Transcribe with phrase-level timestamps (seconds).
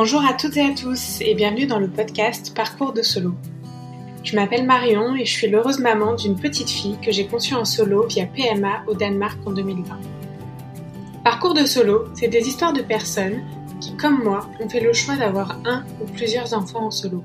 [0.00, 3.34] Bonjour à toutes et à tous et bienvenue dans le podcast Parcours de solo.
[4.22, 7.64] Je m'appelle Marion et je suis l'heureuse maman d'une petite fille que j'ai conçue en
[7.64, 9.98] solo via PMA au Danemark en 2020.
[11.24, 13.42] Parcours de solo, c'est des histoires de personnes
[13.80, 17.24] qui, comme moi, ont fait le choix d'avoir un ou plusieurs enfants en solo.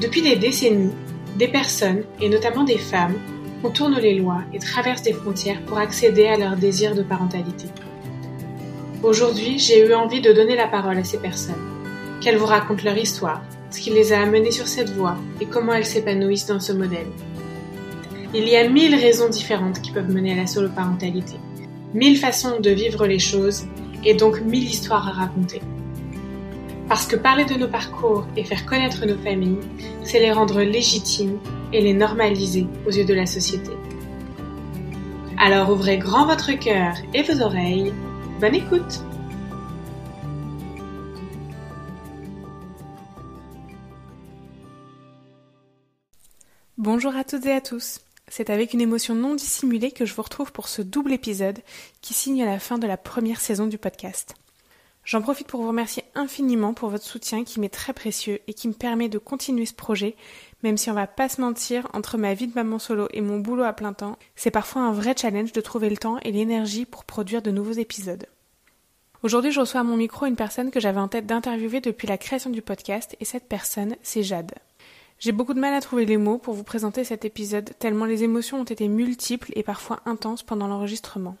[0.00, 0.94] Depuis des décennies,
[1.36, 3.18] des personnes, et notamment des femmes,
[3.60, 7.66] contournent les lois et traversent des frontières pour accéder à leur désir de parentalité.
[9.02, 11.56] Aujourd'hui, j'ai eu envie de donner la parole à ces personnes,
[12.20, 15.72] qu'elles vous racontent leur histoire, ce qui les a amenées sur cette voie et comment
[15.72, 17.08] elles s'épanouissent dans ce modèle.
[18.32, 21.34] Il y a mille raisons différentes qui peuvent mener à la solo-parentalité,
[21.94, 23.64] mille façons de vivre les choses
[24.04, 25.60] et donc mille histoires à raconter.
[26.88, 29.58] Parce que parler de nos parcours et faire connaître nos familles,
[30.04, 31.38] c'est les rendre légitimes
[31.72, 33.72] et les normaliser aux yeux de la société.
[35.38, 37.92] Alors ouvrez grand votre cœur et vos oreilles.
[38.42, 39.00] Bonne écoute
[46.76, 48.00] Bonjour à toutes et à tous.
[48.26, 51.60] C'est avec une émotion non dissimulée que je vous retrouve pour ce double épisode
[52.00, 54.34] qui signe la fin de la première saison du podcast.
[55.04, 58.68] J'en profite pour vous remercier infiniment pour votre soutien qui m'est très précieux et qui
[58.68, 60.14] me permet de continuer ce projet,
[60.62, 63.40] même si on va pas se mentir, entre ma vie de maman solo et mon
[63.40, 66.84] boulot à plein temps, c'est parfois un vrai challenge de trouver le temps et l'énergie
[66.84, 68.26] pour produire de nouveaux épisodes.
[69.22, 72.18] Aujourd'hui, je reçois à mon micro une personne que j'avais en tête d'interviewer depuis la
[72.18, 74.50] création du podcast, et cette personne, c'est Jade.
[75.20, 78.24] J'ai beaucoup de mal à trouver les mots pour vous présenter cet épisode, tellement les
[78.24, 81.36] émotions ont été multiples et parfois intenses pendant l'enregistrement.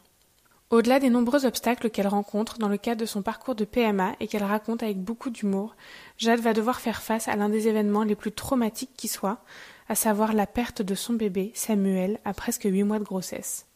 [0.70, 4.28] Au-delà des nombreux obstacles qu'elle rencontre dans le cadre de son parcours de PMA et
[4.28, 5.74] qu'elle raconte avec beaucoup d'humour,
[6.18, 9.40] Jade va devoir faire face à l'un des événements les plus traumatiques qui soient,
[9.88, 13.66] à savoir la perte de son bébé, Samuel, à presque huit mois de grossesse.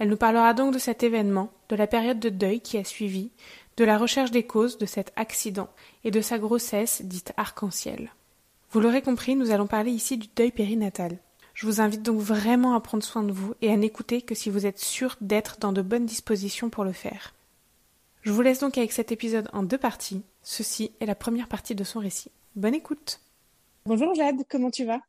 [0.00, 3.30] Elle nous parlera donc de cet événement, de la période de deuil qui a suivi,
[3.76, 5.68] de la recherche des causes de cet accident
[6.04, 8.10] et de sa grossesse dite arc-en-ciel.
[8.70, 11.18] Vous l'aurez compris, nous allons parler ici du deuil périnatal.
[11.52, 14.48] Je vous invite donc vraiment à prendre soin de vous et à n'écouter que si
[14.48, 17.34] vous êtes sûr d'être dans de bonnes dispositions pour le faire.
[18.22, 20.22] Je vous laisse donc avec cet épisode en deux parties.
[20.42, 22.30] Ceci est la première partie de son récit.
[22.56, 23.20] Bonne écoute.
[23.84, 25.00] Bonjour Jade, comment tu vas?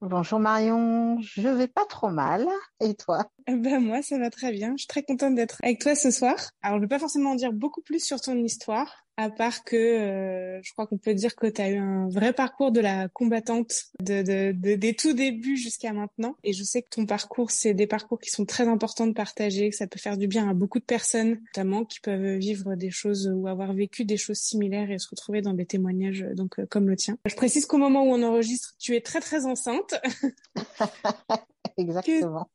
[0.00, 2.46] Bonjour Marion, je vais pas trop mal.
[2.80, 3.24] Et toi?
[3.48, 4.74] Ben moi, ça va très bien.
[4.76, 6.36] Je suis très contente d'être avec toi ce soir.
[6.62, 9.76] Alors, je vais pas forcément en dire beaucoup plus sur ton histoire, à part que
[9.76, 13.08] euh, je crois qu'on peut dire que tu as eu un vrai parcours de la
[13.08, 16.36] combattante de, de, de des tout débuts jusqu'à maintenant.
[16.44, 19.70] Et je sais que ton parcours, c'est des parcours qui sont très importants de partager,
[19.70, 22.90] que ça peut faire du bien à beaucoup de personnes, notamment qui peuvent vivre des
[22.90, 26.66] choses ou avoir vécu des choses similaires et se retrouver dans des témoignages donc euh,
[26.66, 27.18] comme le tien.
[27.26, 29.96] Je précise qu'au moment où on enregistre, tu es très très enceinte.
[31.76, 32.48] Exactement.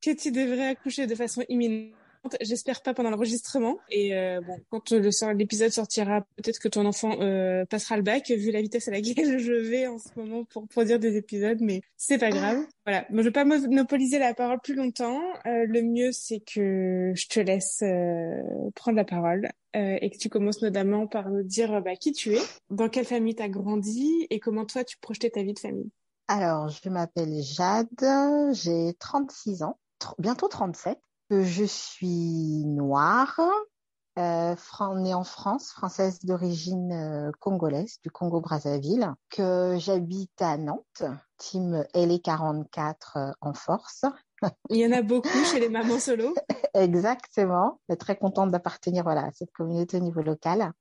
[0.00, 1.97] Que, que tu devrais accoucher de façon imminente
[2.40, 3.78] J'espère pas pendant l'enregistrement.
[3.90, 8.50] Et euh, bon, quand l'épisode sortira, peut-être que ton enfant euh, passera le bac, vu
[8.50, 12.18] la vitesse à laquelle je vais en ce moment pour produire des épisodes, mais c'est
[12.18, 12.64] pas grave.
[12.88, 15.20] Voilà, je vais pas monopoliser la parole plus longtemps.
[15.46, 18.40] Euh, le mieux, c'est que je te laisse euh,
[18.74, 22.34] prendre la parole euh, et que tu commences notamment par nous dire bah, qui tu
[22.34, 22.40] es,
[22.70, 25.90] dans quelle famille tu as grandi et comment toi tu projetais ta vie de famille.
[26.28, 27.88] Alors, je m'appelle Jade,
[28.52, 29.78] j'ai 36 ans,
[30.18, 33.38] bientôt 37 que je suis noire,
[34.18, 34.54] euh,
[34.96, 41.04] née en France, française d'origine euh, congolaise, du Congo-Brazzaville, que j'habite à Nantes,
[41.36, 44.04] team LE44 euh, en force.
[44.70, 46.34] Il y en a beaucoup chez les mamans solo.
[46.74, 47.80] Exactement.
[47.98, 50.72] Très contente d'appartenir voilà, à cette communauté au niveau local.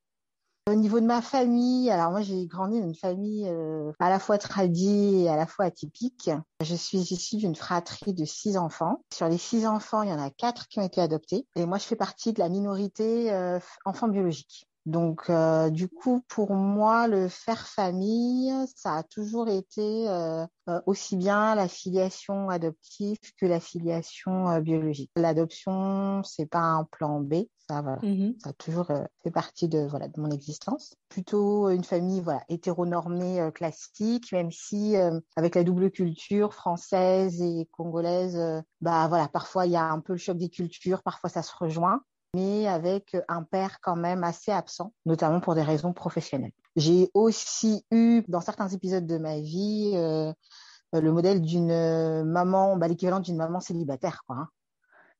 [0.67, 4.19] Au niveau de ma famille, alors moi j'ai grandi dans une famille euh, à la
[4.19, 6.29] fois tradie et à la fois atypique.
[6.61, 9.01] Je suis issue d'une fratrie de six enfants.
[9.13, 11.47] Sur les six enfants, il y en a quatre qui ont été adoptés.
[11.55, 14.67] Et moi je fais partie de la minorité euh, enfants biologiques.
[14.87, 20.81] Donc, euh, du coup, pour moi, le faire famille, ça a toujours été euh, euh,
[20.85, 25.11] aussi bien la filiation adoptive que la filiation biologique.
[25.17, 27.33] L'adoption, c'est pas un plan B,
[27.67, 28.87] ça, voilà, mmh ça a toujours
[29.23, 30.95] fait partie de voilà de mon existence.
[31.09, 34.95] Plutôt une famille voilà hétéronormée classique, même si
[35.35, 38.39] avec la double culture française et congolaise,
[38.79, 41.51] bah voilà, parfois il y a un peu le choc des cultures, parfois ça se
[41.59, 46.51] rejoint mais avec un père quand même assez absent, notamment pour des raisons professionnelles.
[46.75, 50.31] J'ai aussi eu, dans certains épisodes de ma vie, euh,
[50.93, 54.49] le modèle d'une maman, bah, l'équivalent d'une maman célibataire, quoi, hein,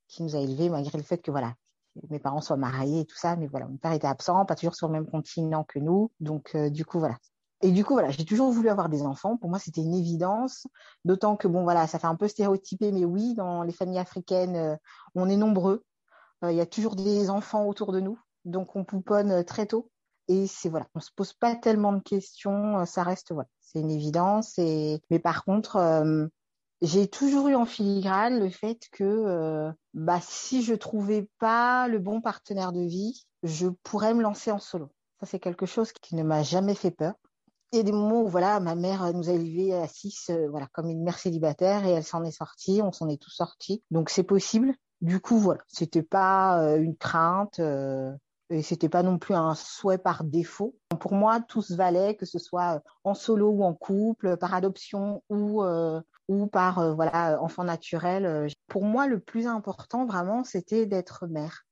[0.07, 1.54] qui nous a élevés malgré le fait que voilà,
[2.09, 4.75] mes parents soient mariés et tout ça, mais voilà, mon père était absent, pas toujours
[4.75, 7.18] sur le même continent que nous, donc euh, du coup voilà.
[7.62, 9.36] Et du coup voilà, j'ai toujours voulu avoir des enfants.
[9.36, 10.68] Pour moi, c'était une évidence,
[11.06, 14.56] d'autant que bon voilà, ça fait un peu stéréotypé, mais oui, dans les familles africaines,
[14.56, 14.75] euh,
[15.15, 15.83] on est nombreux.
[16.44, 19.66] Euh, il y a toujours des enfants autour de nous, donc on pouponne euh, très
[19.66, 19.89] tôt.
[20.28, 23.92] et c'est voilà, on se pose pas tellement de questions, ça reste voilà, c'est une
[23.92, 24.57] évidence.
[24.57, 25.78] Mais par contre,
[26.81, 32.22] j'ai toujours eu en filigrane le fait que bah si je trouvais pas le bon
[32.22, 34.89] partenaire de vie, je pourrais me lancer en solo.
[35.22, 37.13] Ça c'est quelque chose qui ne m'a jamais fait peur.
[37.72, 40.68] Il y a des moments où voilà, ma mère nous a élevés à six, voilà,
[40.74, 43.81] comme une mère célibataire et elle s'en est sortie, on s'en est tous sortis.
[43.92, 44.74] Donc c'est possible.
[45.02, 47.60] Du coup voilà, c'était pas une crainte
[48.50, 50.76] et c'était pas non plus un souhait par défaut.
[51.00, 55.24] Pour moi, tout se valait, que ce soit en solo ou en couple, par adoption
[55.30, 58.48] ou euh, ou par euh, voilà enfant naturel.
[58.68, 61.67] Pour moi, le plus important vraiment, c'était d'être mère.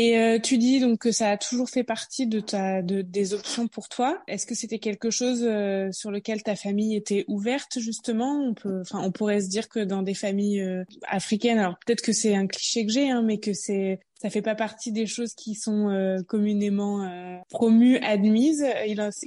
[0.00, 3.34] Et euh, tu dis donc que ça a toujours fait partie de ta de, des
[3.34, 4.22] options pour toi.
[4.28, 8.40] Est-ce que c'était quelque chose euh, sur lequel ta famille était ouverte justement?
[8.40, 12.02] On peut, enfin, on pourrait se dire que dans des familles euh, africaines, alors peut-être
[12.02, 15.06] que c'est un cliché que j'ai, hein, mais que c'est ça fait pas partie des
[15.06, 17.08] choses qui sont communément
[17.50, 18.66] promues, admises.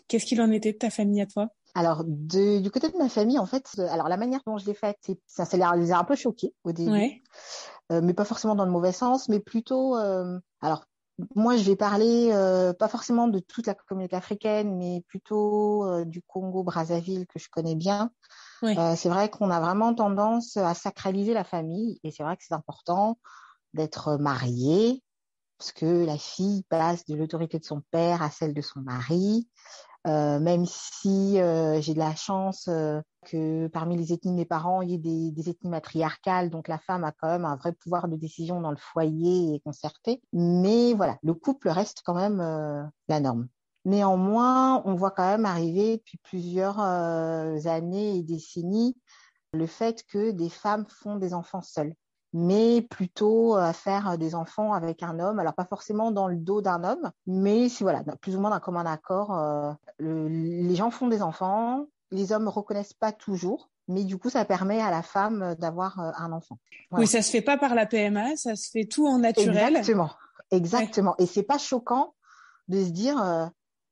[0.09, 1.47] Qu'est-ce qu'il en était de ta famille à toi?
[1.75, 4.97] Alors, du côté de ma famille, en fait, alors la manière dont je l'ai faite,
[5.27, 6.91] ça, ça les a un peu choqués au début.
[6.91, 7.21] Ouais.
[7.91, 10.85] Euh, mais pas forcément dans le mauvais sens, mais plutôt, euh, alors
[11.35, 16.21] moi je vais parler euh, pas forcément de toute la communauté africaine, mais plutôt du
[16.23, 18.11] Congo Brazzaville que je connais bien.
[18.61, 22.55] c'est vrai qu'on a vraiment tendance à sacraliser la famille, et c'est vrai que c'est
[22.55, 23.19] important
[23.73, 25.03] d'être marié,
[25.61, 29.47] parce que la fille passe de l'autorité de son père à celle de son mari.
[30.07, 34.45] Euh, même si euh, j'ai de la chance euh, que parmi les ethnies de mes
[34.45, 37.55] parents, il y ait des, des, ethnies matriarcales, donc la femme a quand même un
[37.55, 40.21] vrai pouvoir de décision dans le foyer et concerté.
[40.33, 42.39] Mais voilà, le couple reste quand même
[43.07, 43.47] la norme.
[43.85, 48.95] Néanmoins, on voit quand même arriver depuis plusieurs années et décennies
[49.53, 51.93] le fait que des femmes font des enfants seules
[52.33, 55.39] mais plutôt à faire des enfants avec un homme.
[55.39, 58.59] Alors pas forcément dans le dos d'un homme, mais si voilà, plus ou moins d'un
[58.59, 59.37] commun accord.
[59.37, 64.45] Euh, les gens font des enfants, les hommes reconnaissent pas toujours, mais du coup ça
[64.45, 66.57] permet à la femme d'avoir euh, un enfant.
[66.91, 69.75] Oui, ça se fait pas par la PMA, ça se fait tout en naturel.
[69.75, 70.11] Exactement,
[70.51, 71.15] exactement.
[71.17, 72.13] Et c'est pas choquant
[72.67, 73.45] de se dire euh,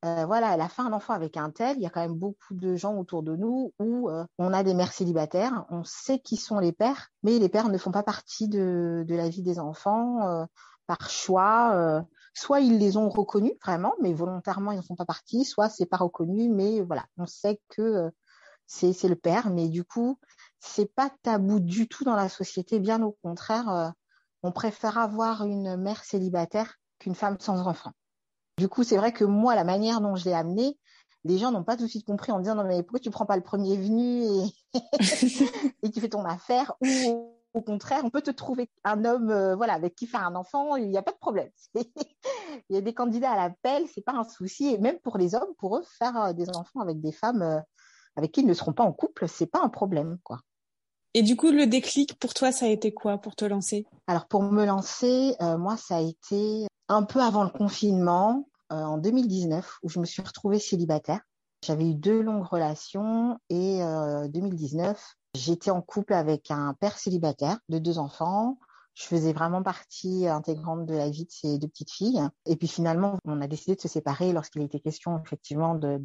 [0.05, 1.77] euh, voilà, elle a fait un enfant avec un tel.
[1.77, 4.63] Il y a quand même beaucoup de gens autour de nous où euh, on a
[4.63, 5.65] des mères célibataires.
[5.69, 9.27] On sait qui sont les pères, mais les pères ne font pas partie de, la
[9.29, 10.45] vie des enfants euh,
[10.87, 12.03] par choix.
[12.33, 15.43] soit ils les ont reconnus vraiment, mais volontairement ils ne font pas partie.
[15.45, 18.09] Soit c'est pas reconnu, mais voilà, on sait que
[18.67, 19.49] c'est c'est le père.
[19.49, 20.17] Mais du coup,
[20.59, 22.79] c'est pas tabou du tout dans la société.
[22.79, 23.93] Bien au contraire,
[24.43, 27.91] on préfère avoir une mère célibataire qu'une femme sans enfant.
[28.59, 30.77] Du coup, c'est vrai que moi, la manière dont je l'ai amené,
[31.23, 33.25] les gens n'ont pas tout de suite compris en disant non mais pourquoi tu prends
[33.25, 34.53] pas le premier venu et,
[35.81, 36.73] et tu fais ton affaire?
[36.81, 40.35] Ou au contraire on peut te trouver un homme euh, voilà avec qui faire un
[40.35, 41.49] enfant il n'y a pas de problème.
[42.69, 44.73] Il y a des candidats à l'appel c'est pas un souci.
[44.73, 47.61] Et même pour les hommes pour eux faire euh, des enfants avec des femmes euh,
[48.17, 50.41] avec qui ils ne seront pas en couple c'est pas un problème quoi
[51.13, 53.85] et du coup le déclic pour toi ça a été quoi pour te lancer?
[54.07, 58.97] Alors pour me lancer moi ça a été un peu avant le confinement euh, en
[58.97, 61.21] 2019 où je me suis retrouvée célibataire.
[61.65, 67.57] J'avais eu deux longues relations et euh, 2019, j'étais en couple avec un père célibataire
[67.69, 68.59] de deux enfants.
[68.99, 72.21] Je faisais vraiment partie intégrante de la vie de ces deux petites filles.
[72.45, 76.01] Et puis finalement, on a décidé de se séparer lorsqu'il était question effectivement de,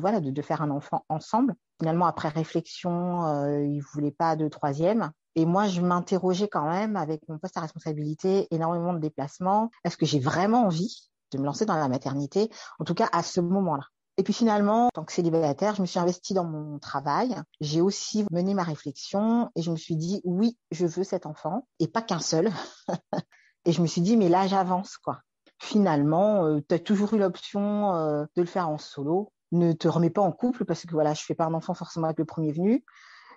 [0.00, 1.54] voilà de, faire un enfant ensemble.
[1.78, 5.12] Finalement, après réflexion, euh, il voulait pas de troisième.
[5.36, 9.70] Et moi, je m'interrogeais quand même avec mon poste à responsabilité, énormément de déplacements.
[9.84, 13.22] Est-ce que j'ai vraiment envie de me lancer dans la maternité, en tout cas à
[13.22, 13.84] ce moment-là.
[14.22, 17.34] Et puis finalement, en tant que célibataire, je me suis investie dans mon travail.
[17.60, 21.66] J'ai aussi mené ma réflexion et je me suis dit, oui, je veux cet enfant
[21.80, 22.52] et pas qu'un seul.
[23.64, 25.22] et je me suis dit, mais là, j'avance, quoi.
[25.58, 29.32] Finalement, euh, tu as toujours eu l'option euh, de le faire en solo.
[29.50, 32.06] Ne te remets pas en couple parce que voilà, je fais pas un enfant forcément
[32.06, 32.84] avec le premier venu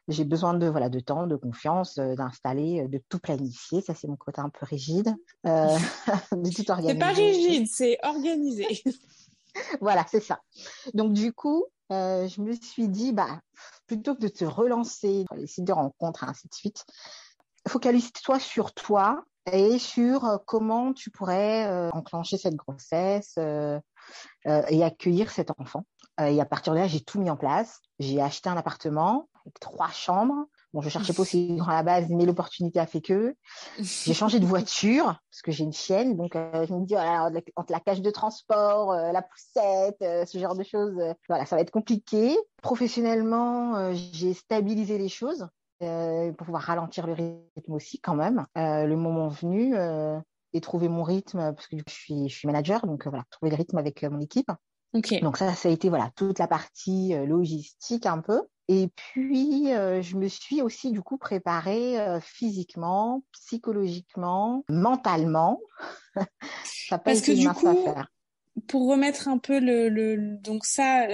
[0.07, 3.81] j'ai besoin de voilà de temps, de confiance, euh, d'installer, euh, de tout planifier.
[3.81, 5.15] Ça c'est mon côté un peu rigide,
[5.45, 5.77] euh,
[6.31, 6.93] de tout organiser.
[6.93, 8.67] C'est pas rigide, c'est organisé.
[9.81, 10.39] voilà, c'est ça.
[10.93, 13.39] Donc du coup, euh, je me suis dit bah
[13.87, 16.85] plutôt que de te relancer sur les sites de rencontres ainsi de suite,
[17.67, 25.85] focalise-toi sur toi et sur comment tu pourrais enclencher cette grossesse et accueillir cet enfant.
[26.19, 27.79] et à partir de là, j'ai tout mis en place.
[27.99, 30.47] J'ai acheté un appartement avec trois chambres.
[30.75, 33.33] Bon, je cherchais pas aussi grand à la base, mais l'opportunité a fait que
[33.79, 37.31] j'ai changé de voiture parce que j'ai une chienne, donc euh, je me dis voilà,
[37.55, 41.55] entre la cage de transport, euh, la poussette, euh, ce genre de choses, voilà, ça
[41.55, 42.37] va être compliqué.
[42.61, 45.47] Professionnellement, j'ai stabilisé les choses
[45.79, 48.45] pour pouvoir ralentir le rythme aussi quand même.
[48.55, 49.75] le moment venu
[50.51, 53.55] et trouver mon rythme parce que je suis je suis manager, donc voilà, trouver le
[53.55, 54.51] rythme avec mon équipe.
[55.21, 58.41] Donc ça, ça a été voilà toute la partie logistique un peu.
[58.67, 65.59] Et puis, je me suis aussi du coup préparée physiquement, psychologiquement, mentalement.
[66.63, 67.87] ça Parce que du coup,
[68.67, 71.07] pour remettre un peu le, le donc ça,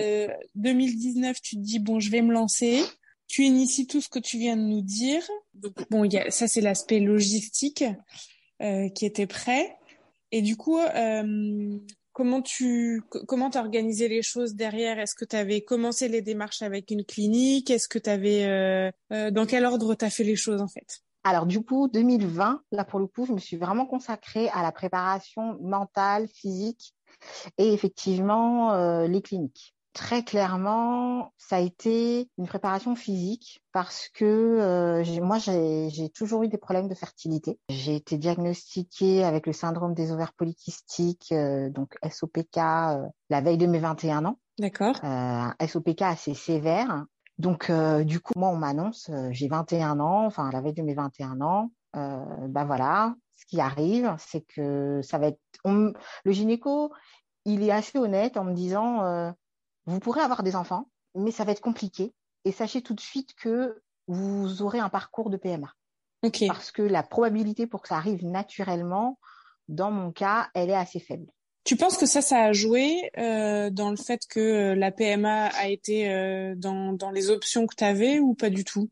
[0.56, 2.84] 2019, tu te dis bon, je vais me lancer
[3.32, 5.24] tu inities tout ce que tu viens de nous dire.
[5.54, 7.86] Donc bon, y a, ça c'est l'aspect logistique
[8.62, 9.78] euh, qui était prêt.
[10.34, 11.80] Et du coup, euh,
[12.14, 15.00] comment tu comment as organisé les choses derrière?
[15.00, 17.70] Est-ce que tu commencé les démarches avec une clinique?
[17.70, 21.02] Est-ce que tu euh, euh, dans quel ordre tu as fait les choses en fait?
[21.24, 24.72] Alors du coup, 2020, là pour le coup, je me suis vraiment consacrée à la
[24.72, 26.94] préparation mentale, physique
[27.58, 29.76] et effectivement euh, les cliniques.
[29.94, 36.48] Très clairement, ça a été une préparation physique parce que euh, moi, j'ai toujours eu
[36.48, 37.60] des problèmes de fertilité.
[37.68, 43.58] J'ai été diagnostiquée avec le syndrome des ovaires polykystiques, euh, donc SOPK, euh, la veille
[43.58, 44.40] de mes 21 ans.
[44.58, 44.96] D'accord.
[45.04, 47.04] Un SOPK assez sévère.
[47.38, 47.72] Donc,
[48.04, 51.72] du coup, moi, on m'annonce, j'ai 21 ans, enfin, la veille de mes 21 ans.
[51.94, 55.40] ben voilà, ce qui arrive, c'est que ça va être...
[55.66, 56.94] le gynéco,
[57.46, 59.34] il est assez honnête en me disant
[59.86, 62.14] vous pourrez avoir des enfants, mais ça va être compliqué.
[62.46, 65.72] Et sachez tout de suite que vous aurez un parcours de PMA.
[66.48, 69.18] Parce que la probabilité pour que ça arrive naturellement,
[69.68, 71.28] dans mon cas, elle est assez faible.
[71.64, 75.48] Tu penses que ça, ça a joué euh, dans le fait que euh, la PMA
[75.48, 78.90] a été euh, dans, dans les options que tu avais ou pas du tout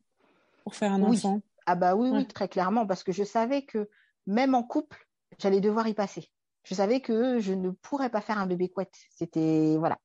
[0.63, 1.41] pour faire un enfant?
[1.65, 3.89] Ah bah oui, oui, très clairement, parce que je savais que
[4.27, 5.07] même en couple,
[5.39, 6.29] j'allais devoir y passer.
[6.63, 8.95] Je savais que je ne pourrais pas faire un bébé couette.
[9.15, 9.97] C'était voilà,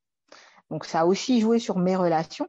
[0.75, 2.49] donc ça a aussi joué sur mes relations.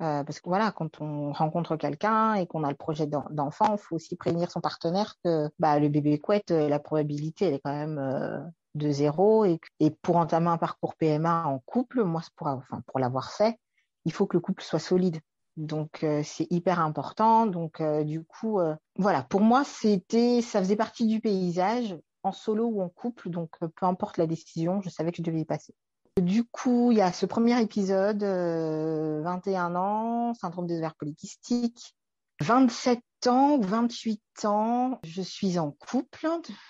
[0.00, 3.78] Euh, parce que voilà, quand on rencontre quelqu'un et qu'on a le projet d'enfant, il
[3.78, 7.58] faut aussi prévenir son partenaire que bah, le bébé couette, euh, la probabilité, elle est
[7.58, 8.38] quand même euh,
[8.76, 9.44] de zéro.
[9.44, 9.58] Et,
[10.02, 13.58] pour entamer un parcours PMA en couple, moi, pour, enfin, pour l'avoir fait,
[14.04, 15.18] il faut que le couple soit solide.
[15.56, 17.46] Donc c'est hyper important.
[17.46, 18.60] Donc du coup,
[18.94, 23.30] voilà, pour moi, c'était, ça faisait partie du paysage en solo ou en couple.
[23.30, 25.74] Donc peu importe la décision, je savais que je devais y passer.
[26.20, 31.94] Du coup, il y a ce premier épisode, 21 euh, ans, syndrome des ovaires polykystiques.
[32.40, 36.28] 27 ans ou 28 ans, je suis en couple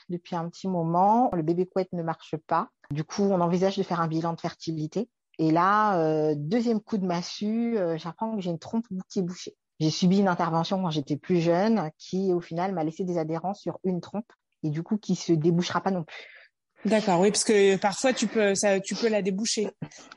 [0.08, 1.30] depuis un petit moment.
[1.32, 2.68] Le bébé couette ne marche pas.
[2.90, 5.08] Du coup, on envisage de faire un bilan de fertilité.
[5.38, 9.22] Et là, euh, deuxième coup de massue, euh, j'apprends que j'ai une trompe qui est
[9.22, 9.56] bouchée.
[9.80, 13.54] J'ai subi une intervention quand j'étais plus jeune qui, au final, m'a laissé des adhérents
[13.54, 14.30] sur une trompe
[14.64, 16.37] et du coup qui se débouchera pas non plus.
[16.84, 18.52] D'accord, oui, parce que parfois tu peux,
[18.84, 19.70] tu peux la déboucher.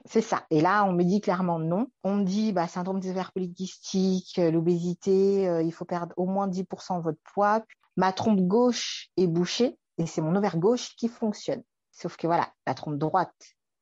[0.05, 0.45] C'est ça.
[0.51, 1.87] Et là, on me dit clairement non.
[2.03, 6.27] On me dit, bah, syndrome des ovaires polykystiques, euh, l'obésité, euh, il faut perdre au
[6.27, 7.63] moins 10% de votre poids.
[7.97, 11.63] Ma trompe gauche est bouchée et c'est mon ovaire gauche qui fonctionne.
[11.91, 13.33] Sauf que voilà, la trompe droite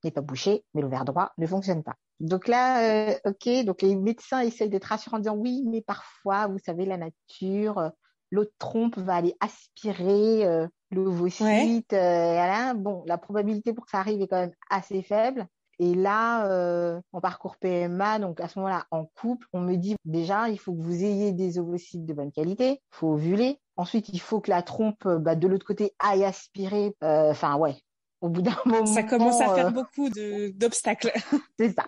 [0.04, 1.96] n'est pas bouchée, mais l'ovaire droit ne fonctionne pas.
[2.22, 6.48] Donc là, euh, ok, donc les médecins essayent d'être rassurants en disant oui, mais parfois,
[6.48, 7.92] vous savez, la nature,
[8.32, 11.94] l'autre trompe va aller aspirer euh, l'ovocyte.
[11.94, 15.48] Euh, bon, la probabilité pour que ça arrive est quand même assez faible.
[15.82, 19.96] Et là, euh, en parcours PMA, donc à ce moment-là, en couple, on me dit
[20.04, 23.60] déjà, il faut que vous ayez des ovocytes de bonne qualité, il faut ovuler.
[23.78, 26.94] Ensuite, il faut que la trompe, bah, de l'autre côté, aille aspirer.
[27.02, 27.78] Euh, enfin, ouais,
[28.20, 28.86] au bout d'un moment.
[28.86, 31.14] Ça commence à faire beaucoup d'obstacles.
[31.58, 31.86] c'est ça.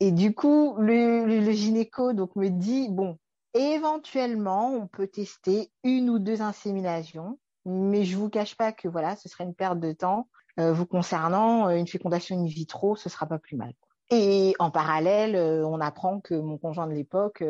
[0.00, 3.16] Et du coup, le, le, le, gynéco donc me dit bon,
[3.54, 9.16] Éventuellement, on peut tester une ou deux inséminations, mais je vous cache pas que voilà,
[9.16, 10.28] ce serait une perte de temps.
[10.60, 13.72] Euh, vous concernant, euh, une fécondation in vitro, ce sera pas plus mal.
[14.10, 17.42] Et en parallèle, euh, on apprend que mon conjoint de l'époque,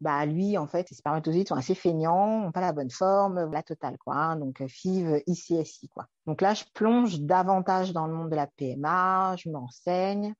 [0.00, 3.62] bah lui, en fait, les spermatozoïdes sont assez feignants, n'ont pas la bonne forme, la
[3.62, 4.14] totale, quoi.
[4.14, 6.06] Hein, donc FIV, ICSI, quoi.
[6.26, 10.34] Donc là, je plonge davantage dans le monde de la PMA, je m'enseigne.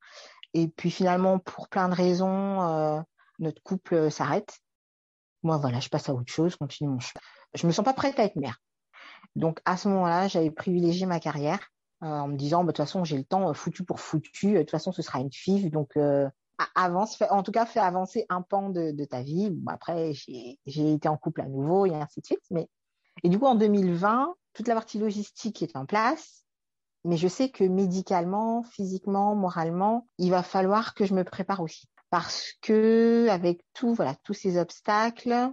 [0.54, 3.04] Et puis finalement, pour plein de raisons,
[3.38, 4.58] notre couple s'arrête.
[5.42, 7.20] Moi, voilà, je passe à autre chose, continue mon chemin.
[7.54, 8.60] Je me sens pas prête à être mère.
[9.36, 11.60] Donc, à ce moment-là, j'avais privilégié ma carrière
[12.02, 14.54] euh, en me disant, bah, de toute façon, j'ai le temps, euh, foutu pour foutu.
[14.54, 15.70] De toute façon, ce sera une fille.
[15.70, 15.98] Donc,
[16.74, 19.52] avance, en tout cas, fais avancer un pan de, ta vie.
[19.66, 20.12] après,
[20.66, 22.44] j'ai été en couple à nouveau et ainsi de suite.
[22.50, 22.68] Mais
[23.22, 26.44] et du coup, en 2020, toute la partie logistique est en place.
[27.04, 31.88] Mais je sais que médicalement, physiquement, moralement, il va falloir que je me prépare aussi
[32.10, 35.52] parce que avec tout, voilà, tous ces obstacles,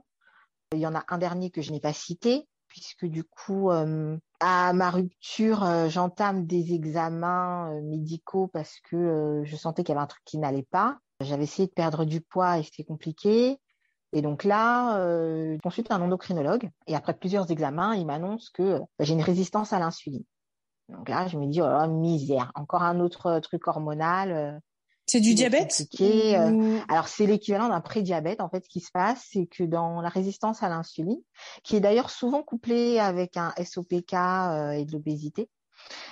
[0.74, 4.18] il y en a un dernier que je n'ai pas cité, puisque du coup, euh,
[4.40, 9.98] à ma rupture, euh, j'entame des examens euh, médicaux parce que je sentais qu'il y
[9.98, 11.00] avait un truc qui n'allait pas.
[11.22, 13.60] J'avais essayé de perdre du poids et c'était compliqué.
[14.14, 19.14] Et donc là, je consulte un endocrinologue et après plusieurs examens, il m'annonce que j'ai
[19.14, 20.24] une résistance à l'insuline.
[20.88, 24.62] Donc là, je me dis, oh misère, encore un autre truc hormonal.
[25.08, 25.72] C'est du diabète
[26.90, 28.42] Alors, c'est l'équivalent d'un prédiabète.
[28.42, 31.22] En fait, ce qui se passe, c'est que dans la résistance à l'insuline,
[31.64, 35.50] qui est d'ailleurs souvent couplée avec un SOPK et de l'obésité,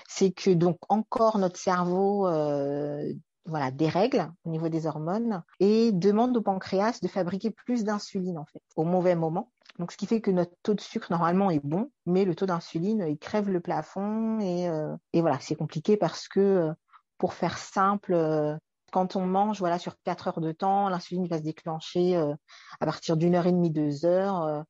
[0.08, 3.12] c'est que donc encore notre cerveau euh,
[3.46, 8.46] voilà, dérègle au niveau des hormones et demande au pancréas de fabriquer plus d'insuline en
[8.46, 9.52] fait au mauvais moment.
[9.78, 12.46] Donc ce qui fait que notre taux de sucre normalement est bon, mais le taux
[12.46, 16.74] d'insuline il crève le plafond et, euh, et voilà c'est compliqué parce que euh,
[17.18, 18.58] pour faire simple, euh,
[18.96, 23.18] quand on mange voilà sur quatre heures de temps, l'insuline va se déclencher à partir
[23.18, 24.66] d'une heure et demie, deux heures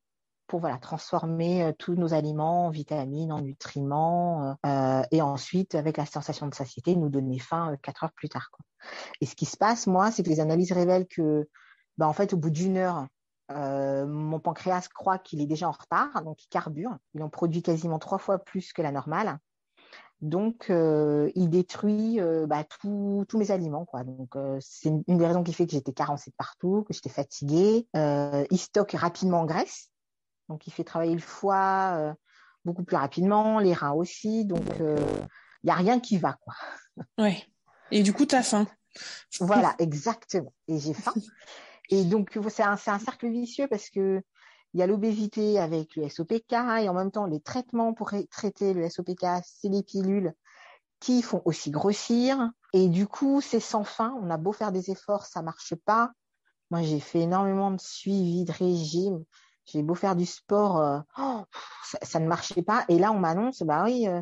[0.47, 5.97] pour voilà transformer euh, tous nos aliments en vitamines, en nutriments, euh, et ensuite avec
[5.97, 8.49] la sensation de satiété nous donner faim euh, quatre heures plus tard.
[9.21, 11.47] Et ce qui se passe, moi, c'est que les analyses révèlent que,
[11.97, 13.07] bah, en fait, au bout d'une heure,
[13.51, 16.95] euh, mon pancréas croit qu'il est déjà en retard, donc il carbure.
[17.13, 19.39] Il en produit quasiment trois fois plus que la normale.
[20.25, 23.85] Donc, euh, il détruit euh, bah, tous mes aliments.
[23.85, 24.03] Quoi.
[24.03, 26.95] Donc, euh, c'est une, une, des raisons qui fait que j'étais carencée de partout, que
[26.95, 27.87] j'étais fatiguée.
[27.93, 29.91] il stocke rapidement en graisse.
[30.49, 32.13] Donc, il fait travailler le foie euh,
[32.65, 34.45] beaucoup plus rapidement, les reins aussi.
[34.45, 34.97] Donc, il euh,
[35.63, 36.55] n'y a rien qui va, quoi.
[37.19, 37.43] Ouais.
[37.91, 38.65] Et du coup, tu as faim.
[39.39, 40.53] Voilà, exactement.
[40.67, 41.13] Et j'ai faim.
[41.91, 44.23] Et donc, c'est un, un, cercle vicieux parce que
[44.75, 48.73] il y a l'obésité avec le SOPK et en même temps, les traitements pour traiter
[48.73, 50.33] le SOPK, c'est les pilules
[50.99, 52.51] qui font aussi grossir.
[52.73, 54.13] Et du coup, c'est sans fin.
[54.21, 56.11] On a beau faire des efforts, ça marche pas.
[56.71, 59.23] Moi, j'ai fait énormément de suivi, de régime.
[59.63, 61.45] J'ai beau faire du sport, euh, oh,
[62.01, 62.83] ça, ne marchait pas.
[62.89, 64.21] Et là, on m'annonce, bah oui, euh,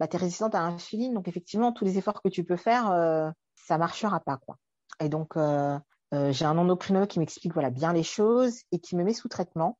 [0.00, 2.90] bah, tu es résistante à l'insuline, donc effectivement, tous les efforts que tu peux faire,
[2.90, 4.38] euh, ça marchera pas.
[4.38, 4.56] quoi.
[4.98, 5.78] Et donc, euh,
[6.32, 9.78] j'ai un endocrinologue qui m'explique voilà, bien les choses et qui me met sous traitement,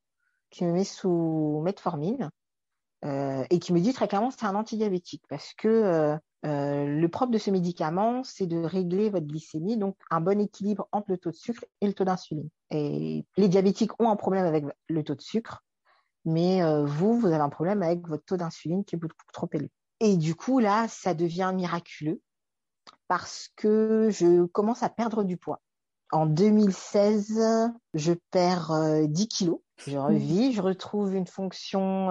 [0.55, 2.29] qui me met sous metformine
[3.03, 7.39] et qui me dit très clairement c'est un antidiabétique parce que euh, le propre de
[7.39, 11.35] ce médicament, c'est de régler votre glycémie, donc un bon équilibre entre le taux de
[11.35, 12.49] sucre et le taux d'insuline.
[12.69, 15.63] Et les diabétiques ont un problème avec le taux de sucre,
[16.23, 19.49] mais euh, vous, vous avez un problème avec votre taux d'insuline qui est beaucoup trop
[19.53, 19.71] élevé.
[20.01, 22.21] Et du coup, là, ça devient miraculeux
[23.07, 25.61] parce que je commence à perdre du poids.
[26.11, 27.41] En 2016,
[27.93, 28.71] je perds
[29.07, 29.59] 10 euh, kilos.
[29.85, 32.09] Je revis, je retrouve une fonction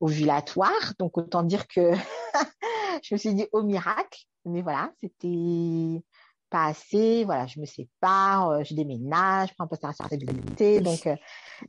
[0.00, 0.94] ovulatoire.
[0.98, 1.92] Donc, autant dire que
[3.02, 6.02] je me suis dit au miracle, mais voilà, c'était
[6.50, 7.24] pas assez.
[7.24, 10.80] Voilà, je me sépare, euh, je déménage, je prends un poste à responsabilité.
[10.80, 11.16] Donc, euh,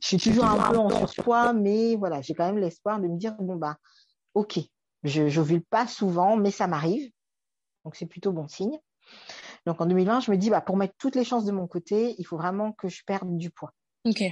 [0.00, 3.16] je suis toujours un peu en surpoids, mais voilà, j'ai quand même l'espoir de me
[3.16, 3.76] dire bon bah,
[4.34, 4.58] ok,
[5.02, 7.10] je n'ovule pas souvent, mais ça m'arrive.
[7.84, 8.78] Donc, c'est plutôt bon signe.
[9.66, 12.14] Donc, en 2020, je me dis bah pour mettre toutes les chances de mon côté,
[12.18, 13.72] il faut vraiment que je perde du poids.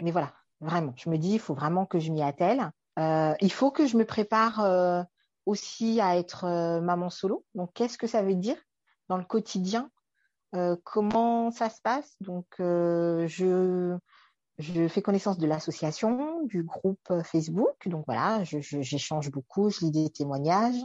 [0.03, 2.71] Mais voilà, vraiment, je me dis il faut vraiment que je m'y attelle.
[2.99, 5.03] Euh, il faut que je me prépare euh,
[5.47, 7.45] aussi à être euh, maman solo.
[7.55, 8.57] Donc, qu'est-ce que ça veut dire
[9.09, 9.91] dans le quotidien?
[10.85, 12.15] Comment ça se passe?
[12.21, 13.99] Donc, je,
[14.59, 17.89] je fais connaissance de l'association, du groupe Facebook.
[17.89, 20.81] Donc, voilà, j'échange je, beaucoup, je lis des témoignages.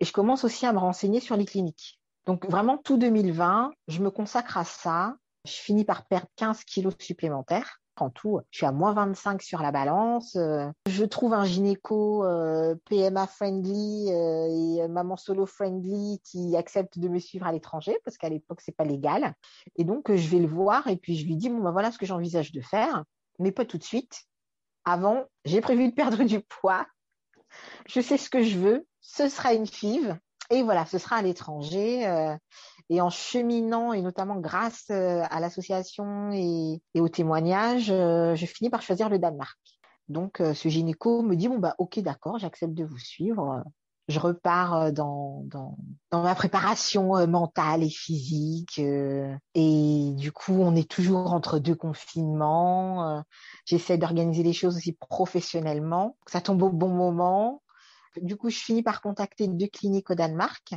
[0.00, 2.00] Et je commence aussi à me renseigner sur les cliniques.
[2.26, 5.16] Donc, vraiment, tout 2020, je me consacre à ça.
[5.44, 7.80] Je finis par perdre 15 kilos supplémentaires.
[7.96, 10.34] En tout, je suis à moins 25 sur la balance.
[10.34, 16.98] Euh, je trouve un gynéco euh, PMA friendly euh, et maman solo friendly qui accepte
[16.98, 19.34] de me suivre à l'étranger parce qu'à l'époque c'est pas légal.
[19.76, 21.98] Et donc je vais le voir et puis je lui dis bon ben voilà ce
[21.98, 23.04] que j'envisage de faire,
[23.38, 24.24] mais pas tout de suite.
[24.84, 26.86] Avant, j'ai prévu de perdre du poids.
[27.86, 28.86] Je sais ce que je veux.
[29.00, 30.18] Ce sera une FIV
[30.54, 32.06] et voilà, ce sera à l'étranger.
[32.90, 38.44] Et en cheminant, et notamment grâce euh, à l'association et, et aux témoignages, euh, je
[38.44, 39.58] finis par choisir le Danemark.
[40.08, 43.64] Donc, euh, ce gynéco me dit, bon, bah, ok, d'accord, j'accepte de vous suivre.
[44.06, 45.78] Je repars dans, dans,
[46.10, 48.78] dans ma préparation mentale et physique.
[48.78, 53.24] et du coup, on est toujours entre deux confinements.
[53.64, 56.18] J'essaie d'organiser les choses aussi professionnellement.
[56.26, 57.62] Ça tombe au bon moment.
[58.16, 60.74] Du coup, je finis par contacter deux cliniques au Danemark.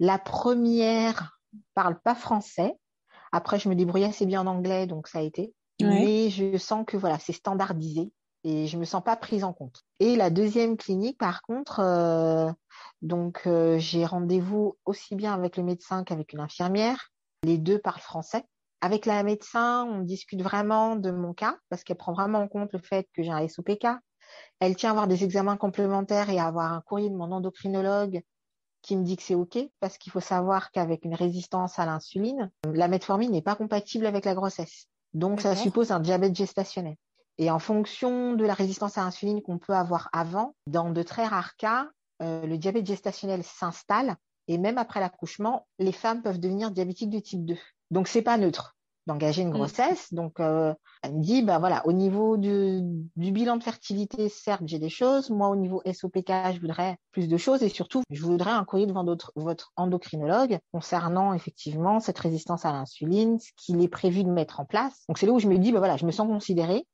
[0.00, 1.38] La première
[1.74, 2.74] parle pas français.
[3.32, 5.54] Après, je me débrouillais assez bien en anglais, donc ça a été.
[5.80, 8.12] Mais je sens que voilà, c'est standardisé
[8.44, 9.82] et je me sens pas prise en compte.
[9.98, 12.52] Et la deuxième clinique, par contre, euh,
[13.02, 17.10] donc euh, j'ai rendez-vous aussi bien avec le médecin qu'avec une infirmière.
[17.42, 18.44] Les deux parlent français.
[18.80, 22.72] Avec la médecin, on discute vraiment de mon cas parce qu'elle prend vraiment en compte
[22.72, 23.86] le fait que j'ai un SOPK.
[24.60, 28.22] Elle tient à avoir des examens complémentaires et à avoir un courrier de mon endocrinologue
[28.82, 32.50] qui me dit que c'est OK parce qu'il faut savoir qu'avec une résistance à l'insuline,
[32.64, 34.86] la metformine n'est pas compatible avec la grossesse.
[35.14, 36.96] Donc, ça suppose un diabète gestationnel.
[37.38, 41.26] Et en fonction de la résistance à l'insuline qu'on peut avoir avant, dans de très
[41.26, 41.88] rares cas,
[42.20, 44.16] le diabète gestationnel s'installe
[44.48, 47.56] et même après l'accouchement, les femmes peuvent devenir diabétiques de type 2.
[47.90, 48.73] Donc c'est pas neutre
[49.06, 49.52] d'engager une mm.
[49.52, 50.12] grossesse.
[50.12, 52.80] Donc, euh, elle me dit, ben voilà, au niveau du,
[53.16, 55.30] bilan de fertilité, certes, j'ai des choses.
[55.30, 58.86] Moi, au niveau SOPK, je voudrais plus de choses et surtout, je voudrais un courrier
[58.86, 59.04] devant
[59.36, 64.64] votre endocrinologue concernant effectivement cette résistance à l'insuline, ce qu'il est prévu de mettre en
[64.64, 65.04] place.
[65.08, 66.86] Donc, c'est là où je me dis, ben voilà, je me sens considérée.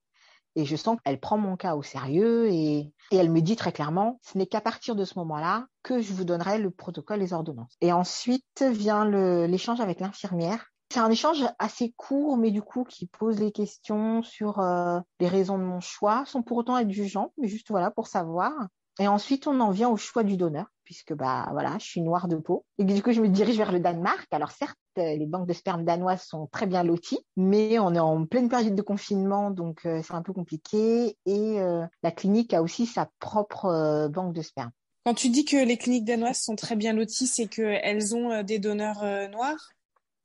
[0.57, 3.71] Et je sens qu'elle prend mon cas au sérieux et, et elle me dit très
[3.71, 7.33] clairement, ce n'est qu'à partir de ce moment-là que je vous donnerai le protocole, les
[7.33, 7.77] ordonnances.
[7.81, 9.05] Et ensuite vient
[9.47, 14.23] l'échange avec l'infirmière c'est un échange assez court, mais du coup qui pose les questions
[14.23, 17.91] sur euh, les raisons de mon choix, sans pour autant être jugeant, mais juste voilà
[17.91, 18.53] pour savoir.
[18.99, 22.29] Et ensuite, on en vient au choix du donneur, puisque bah voilà, je suis noire
[22.29, 22.67] de peau.
[22.77, 24.27] Et du coup, je me dirige vers le Danemark.
[24.33, 28.27] Alors certes, les banques de sperme danoises sont très bien loties, mais on est en
[28.27, 31.17] pleine période de confinement, donc euh, c'est un peu compliqué.
[31.25, 34.73] Et euh, la clinique a aussi sa propre banque de sperme.
[35.07, 38.59] Quand tu dis que les cliniques danoises sont très bien loties, c'est qu'elles ont des
[38.59, 39.71] donneurs noirs?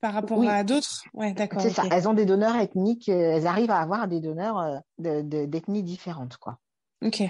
[0.06, 1.62] Par rapport à d'autres Ouais, d'accord.
[1.62, 1.82] C'est ça.
[1.90, 3.10] Elles ont des donneurs ethniques.
[3.10, 6.60] Euh, elles arrivent à avoir des donneurs euh, d'ethnies différentes, quoi.
[7.04, 7.24] Ok.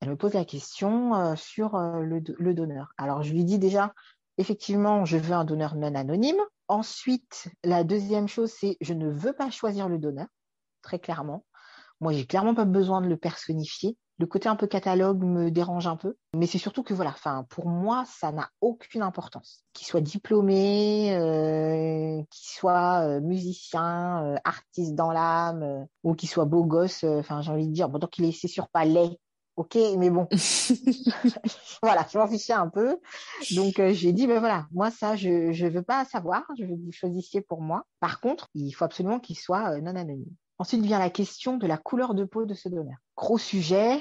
[0.00, 2.92] Elle me pose la question euh, sur le, le, donneur.
[2.98, 3.94] Alors, je lui dis déjà,
[4.36, 6.40] effectivement, je veux un donneur non anonyme.
[6.66, 10.26] Ensuite, la deuxième chose, c'est je ne veux pas choisir le donneur,
[10.82, 11.44] très clairement.
[12.00, 13.96] Moi, j'ai clairement pas besoin de le personnifier.
[14.18, 17.46] Le côté un peu catalogue me dérange un peu, mais c'est surtout que voilà, enfin
[17.48, 19.64] pour moi ça n'a aucune importance.
[19.72, 26.28] Qu'il soit diplômé, euh, qu'il soit euh, musicien, euh, artiste dans l'âme, euh, ou qu'il
[26.28, 27.04] soit beau gosse.
[27.04, 29.18] Enfin j'ai envie de dire, bon tant qu'il est c'est sûr pas laid,
[29.56, 30.28] ok, mais bon,
[31.82, 32.98] voilà, je m'en fichais un peu.
[33.56, 36.84] Donc j'ai dit ben voilà, moi ça je je veux pas savoir, je veux que
[36.84, 37.86] vous choisissiez pour moi.
[37.98, 40.36] Par contre, il faut absolument qu'il soit non anonyme.
[40.58, 42.96] Ensuite vient la question de la couleur de peau de ce donneur.
[43.16, 44.00] Gros sujet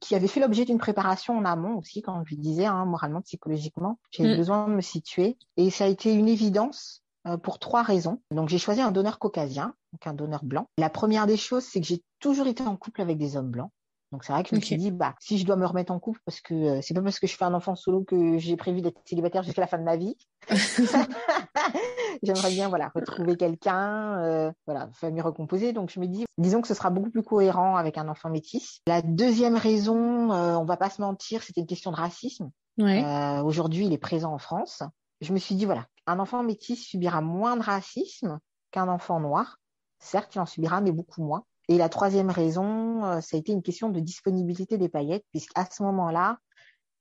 [0.00, 3.98] qui avait fait l'objet d'une préparation en amont aussi, quand je disais, hein, moralement, psychologiquement.
[4.10, 4.36] J'avais mm.
[4.36, 5.36] besoin de me situer.
[5.56, 8.20] Et ça a été une évidence euh, pour trois raisons.
[8.30, 10.68] Donc j'ai choisi un donneur caucasien, donc un donneur blanc.
[10.78, 13.70] La première des choses, c'est que j'ai toujours été en couple avec des hommes blancs.
[14.12, 15.98] Donc c'est vrai que je me suis dit, bah, si je dois me remettre en
[15.98, 18.56] couple, parce que euh, c'est pas parce que je fais un enfant solo que j'ai
[18.56, 20.16] prévu d'être célibataire jusqu'à la fin de ma vie.
[22.22, 25.72] J'aimerais bien, voilà, retrouver quelqu'un, euh, voilà, famille recomposée.
[25.72, 28.80] Donc je me dis, disons que ce sera beaucoup plus cohérent avec un enfant métis.
[28.86, 32.50] La deuxième raison, euh, on va pas se mentir, c'était une question de racisme.
[32.80, 34.82] Euh, Aujourd'hui, il est présent en France.
[35.20, 38.38] Je me suis dit, voilà, un enfant métis subira moins de racisme
[38.70, 39.58] qu'un enfant noir.
[39.98, 41.44] Certes, il en subira, mais beaucoup moins.
[41.68, 45.66] Et la troisième raison, euh, ça a été une question de disponibilité des paillettes, puisqu'à
[45.70, 46.38] ce moment-là,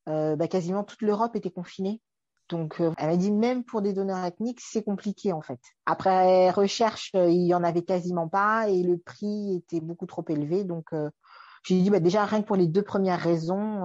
[0.09, 2.01] euh, bah, quasiment toute l'Europe était confinée.
[2.49, 5.59] Donc, euh, elle m'a dit même pour des donneurs ethniques, c'est compliqué en fait.
[5.85, 10.63] Après recherche, il y en avait quasiment pas et le prix était beaucoup trop élevé.
[10.63, 10.85] Donc,
[11.63, 13.83] j'ai dit bah, déjà rien que pour les deux premières raisons.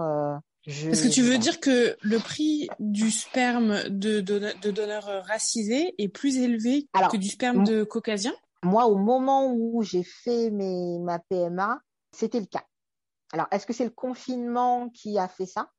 [0.65, 0.91] Je...
[0.91, 6.09] Est-ce que tu veux dire que le prix du sperme de, de donneurs racisés est
[6.09, 11.19] plus élevé que du sperme de caucasiens moi, au moment où j'ai fait mes, ma
[11.19, 11.81] PMA,
[12.13, 12.65] c'était le cas.
[13.33, 15.71] Alors, est-ce que c'est le confinement qui a fait ça?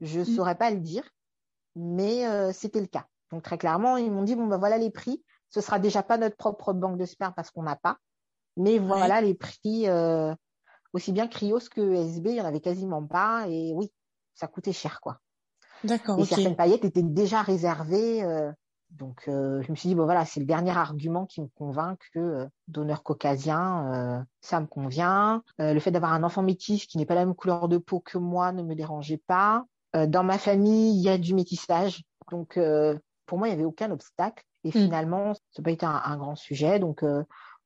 [0.00, 0.36] Je ne mm.
[0.36, 1.08] saurais pas le dire,
[1.76, 3.06] mais euh, c'était le cas.
[3.30, 5.22] Donc, très clairement, ils m'ont dit, bon, ben voilà les prix.
[5.50, 7.98] Ce sera déjà pas notre propre banque de sperme parce qu'on n'a pas.
[8.56, 10.32] Mais voilà les prix, euh,
[10.92, 13.46] aussi bien Cryos que SB, il n'y en avait quasiment pas.
[13.48, 13.92] Et oui,
[14.34, 15.18] ça coûtait cher, quoi.
[15.82, 16.18] D'accord.
[16.18, 18.52] Et certaines paillettes étaient déjà réservées euh,
[18.90, 22.46] donc, je me suis dit, bon voilà, c'est le dernier argument qui me convainc que
[22.68, 25.42] donneur caucasien, ça me convient.
[25.58, 28.18] le fait d'avoir un enfant métis qui n'est pas la même couleur de peau que
[28.18, 29.64] moi ne me dérangeait pas.
[29.94, 32.02] Dans ma famille, il y a du métissage.
[32.30, 32.58] Donc,
[33.26, 34.44] pour moi, il n'y avait aucun obstacle.
[34.64, 34.72] Et mm.
[34.72, 36.78] finalement, ça n'a pas été un, grand sujet.
[36.78, 37.04] Donc,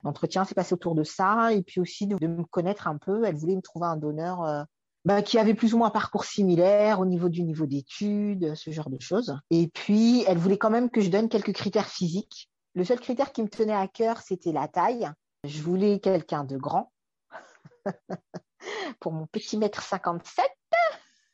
[0.04, 1.52] l'entretien s'est passé autour de ça.
[1.52, 3.24] Et puis aussi de, de, me connaître un peu.
[3.24, 4.66] Elle voulait me trouver un donneur
[5.04, 8.70] bah, qui avait plus ou moins un parcours similaire au niveau du niveau d'études, ce
[8.70, 9.38] genre de choses.
[9.50, 12.50] Et puis, elle voulait quand même que je donne quelques critères physiques.
[12.74, 15.08] Le seul critère qui me tenait à cœur, c'était la taille.
[15.44, 16.92] Je voulais quelqu'un de grand.
[19.00, 20.44] Pour mon petit mètre 57.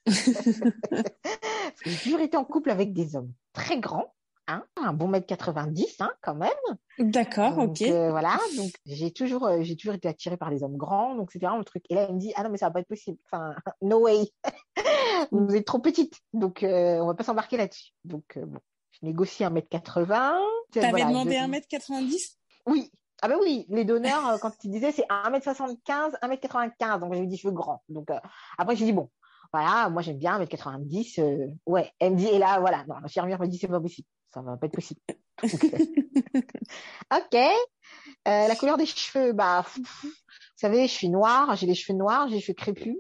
[0.07, 4.15] J'ai toujours été en couple avec des hommes très grands
[4.47, 6.51] Hein, un bon mètre 90 hein, quand même.
[6.99, 7.81] D'accord, ok.
[7.81, 11.33] Euh, voilà, donc j'ai toujours, euh, j'ai toujours été attirée par les hommes grands, donc
[11.33, 11.83] c'était vraiment le truc.
[11.89, 13.17] Et là, elle me dit, ah non, mais ça va pas être possible.
[13.25, 14.31] Enfin, no way.
[15.33, 17.93] Vous êtes trop petite, donc euh, on va pas s'embarquer là-dessus.
[18.05, 20.39] Donc bon, je négocie un mètre 80.
[20.73, 22.91] T'avais voilà, demandé un mètre 90 Oui.
[23.23, 27.49] Ah ben oui, les donneurs, quand ils disaient c'est 1m75, 1m95, donc j'ai dit je
[27.49, 27.83] veux grand.
[27.89, 28.09] Donc
[28.59, 29.09] après j'ai dit bon,
[29.55, 31.91] voilà, moi j'aime bien 1m90, ouais.
[32.01, 34.57] Elle me dit, et là voilà, non, l'infirmière me dit c'est pas possible ça va
[34.57, 35.01] pas être possible.
[35.45, 37.35] ok.
[37.35, 40.11] Euh, la couleur des cheveux, bah, vous
[40.57, 42.97] savez, je suis noire, j'ai les cheveux noirs, j'ai les cheveux crépus.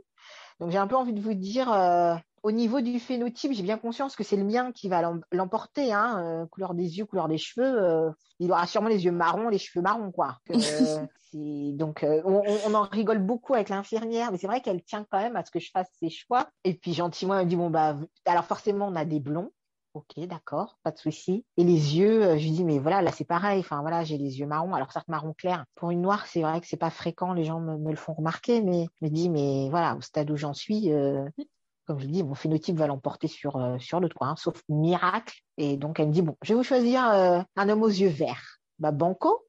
[0.60, 2.14] Donc j'ai un peu envie de vous dire, euh,
[2.44, 5.00] au niveau du phénotype, j'ai bien conscience que c'est le mien qui va
[5.32, 5.94] l'emporter.
[5.94, 7.82] Hein, euh, couleur des yeux, couleur des cheveux.
[7.82, 10.36] Euh, il aura sûrement les yeux marrons, les cheveux marrons, quoi.
[11.32, 15.44] donc, on, en rigole beaucoup avec l'infirmière, mais c'est vrai qu'elle tient quand même à
[15.44, 16.50] ce que je fasse ses choix.
[16.64, 19.50] Et puis gentiment, elle me dit bon bah, alors forcément, on a des blonds.
[19.94, 21.46] Ok, d'accord, pas de souci.
[21.56, 23.60] Et les yeux, je lui dis mais voilà, là c'est pareil.
[23.60, 24.74] Enfin voilà, j'ai les yeux marrons.
[24.74, 25.64] Alors certes marron clair.
[25.76, 27.32] Pour une noire, c'est vrai que c'est pas fréquent.
[27.32, 30.36] Les gens me, le font remarquer, mais je me dis mais voilà, au stade où
[30.36, 30.90] j'en suis,
[31.86, 35.40] comme je dis, mon phénotype va l'emporter sur, euh, sur l'autre, hein, sauf miracle.
[35.56, 38.08] Et donc, elle me dit, bon, je vais vous choisir euh, un homme aux yeux
[38.08, 38.58] verts.
[38.78, 39.46] Bah, banco.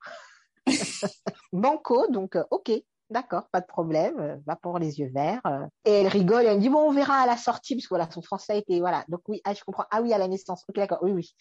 [1.54, 2.72] banco, donc, euh, ok,
[3.10, 5.42] d'accord, pas de problème, va pour les yeux verts.
[5.86, 8.10] Et elle rigole, elle me dit, bon, on verra à la sortie, parce que voilà,
[8.12, 9.06] son français était, voilà.
[9.08, 9.86] Donc, oui, ah, je comprends.
[9.92, 10.64] Ah oui, à la naissance.
[10.68, 11.36] Ok, d'accord, oui, oui.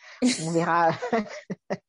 [0.46, 0.90] On verra.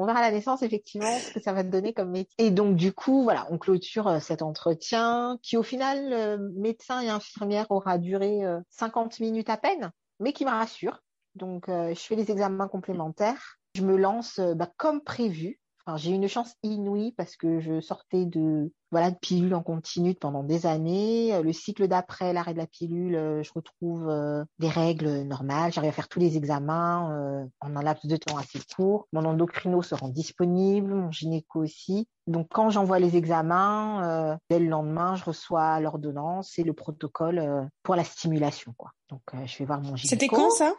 [0.00, 2.34] on verra la naissance effectivement ce que ça va te donner comme métier.
[2.38, 7.00] Et donc du coup, voilà, on clôture euh, cet entretien qui au final, euh, médecin
[7.00, 11.02] et infirmière aura duré 50 euh, minutes à peine, mais qui me rassure.
[11.34, 13.58] Donc je fais les examens complémentaires.
[13.76, 15.59] Je me lance bah, comme prévu
[15.96, 20.14] j'ai eu une chance inouïe parce que je sortais de voilà de pilule en continu
[20.14, 21.34] pendant des années.
[21.34, 25.72] Euh, le cycle d'après l'arrêt de la pilule, euh, je retrouve euh, des règles normales.
[25.72, 29.06] J'arrive à faire tous les examens en un laps de temps assez court.
[29.12, 32.08] Mon endocrino se rend disponible, mon gynéco aussi.
[32.26, 37.96] Donc quand j'envoie les examens, dès le lendemain, je reçois l'ordonnance et le protocole pour
[37.96, 38.74] la stimulation.
[38.76, 38.90] Quoi.
[39.08, 40.08] Donc je vais voir mon gynéco.
[40.08, 40.72] C'était quand ça?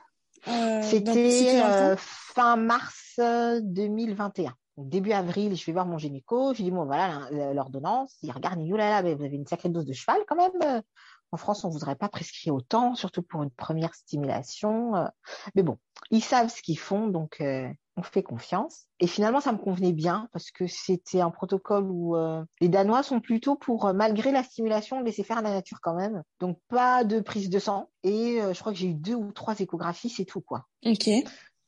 [0.83, 6.85] C'était fin mars 2021 début avril, je vais voir mon gynéco, je lui dis bon
[6.85, 10.21] voilà l'ordonnance, il regarde, il dit là là, vous avez une sacrée dose de cheval
[10.27, 10.81] quand même.
[11.31, 14.95] En France, on ne voudrait pas prescrire autant, surtout pour une première stimulation.
[14.95, 15.07] Euh.
[15.55, 15.77] Mais bon,
[16.09, 18.87] ils savent ce qu'ils font, donc euh, on fait confiance.
[18.99, 23.01] Et finalement, ça me convenait bien parce que c'était un protocole où euh, les Danois
[23.01, 26.21] sont plutôt pour, malgré la stimulation, laisser faire la nature quand même.
[26.41, 27.89] Donc pas de prise de sang.
[28.03, 30.65] Et je crois que j'ai eu deux ou trois échographies, c'est tout quoi.
[30.85, 31.09] Ok.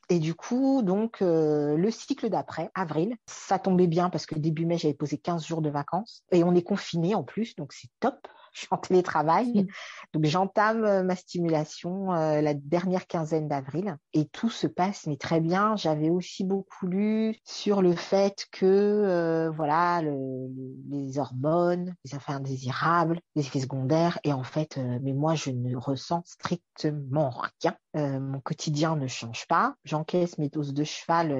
[0.09, 4.65] Et du coup, donc, euh, le cycle d'après, avril, ça tombait bien parce que début
[4.65, 6.23] mai, j'avais posé 15 jours de vacances.
[6.31, 9.63] Et on est confiné en plus, donc c'est top je suis en télétravail.
[9.63, 9.67] Mm.
[10.13, 15.17] Donc j'entame euh, ma stimulation euh, la dernière quinzaine d'avril et tout se passe mais
[15.17, 15.75] très bien.
[15.75, 23.19] J'avais aussi beaucoup lu sur le fait que euh, voilà les hormones, les effets indésirables,
[23.35, 27.75] les effets secondaires et en fait mais moi je ne ressens strictement rien.
[27.95, 29.75] mon quotidien ne change pas.
[29.83, 31.31] J'encaisse mes doses de cheval.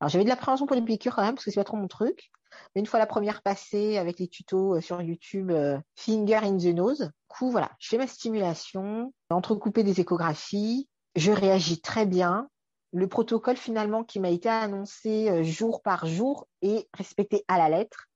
[0.00, 1.88] Alors j'avais de l'appréhension pour les piqûres quand même parce que c'est pas trop mon
[1.88, 2.30] truc.
[2.74, 6.56] Mais une fois la première passée avec les tutos euh, sur YouTube, euh, finger in
[6.56, 7.00] the nose.
[7.00, 10.88] Du coup, voilà, je fais ma stimulation, entrecoupé des échographies.
[11.16, 12.48] Je réagis très bien.
[12.92, 17.68] Le protocole finalement qui m'a été annoncé euh, jour par jour est respecté à la
[17.68, 18.06] lettre.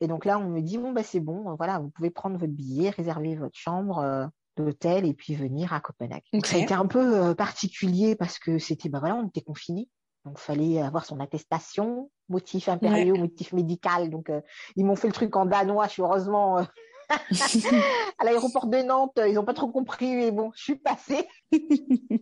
[0.00, 2.52] Et donc là, on me dit bon bah c'est bon, voilà, vous pouvez prendre votre
[2.52, 6.24] billet, réserver votre chambre d'hôtel et puis venir à Copenhague.
[6.32, 9.88] Donc ça a été un peu particulier parce que c'était bah voilà, on était confinés.
[10.24, 14.08] Donc, fallait avoir son attestation, motif impérieux, motif médical.
[14.08, 14.40] Donc, euh,
[14.76, 15.86] ils m'ont fait le truc en danois.
[15.86, 16.62] Je suis heureusement euh,
[18.18, 19.20] à l'aéroport de Nantes.
[19.26, 21.28] Ils n'ont pas trop compris, mais bon, je suis passée.
[21.52, 22.18] je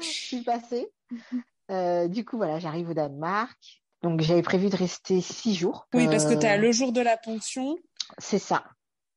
[0.00, 0.92] suis passée.
[1.70, 3.82] Euh, du coup, voilà, j'arrive au Danemark.
[4.02, 5.88] Donc, j'avais prévu de rester six jours.
[5.94, 7.76] Oui, parce que tu as le jour de la ponction.
[8.18, 8.64] C'est ça.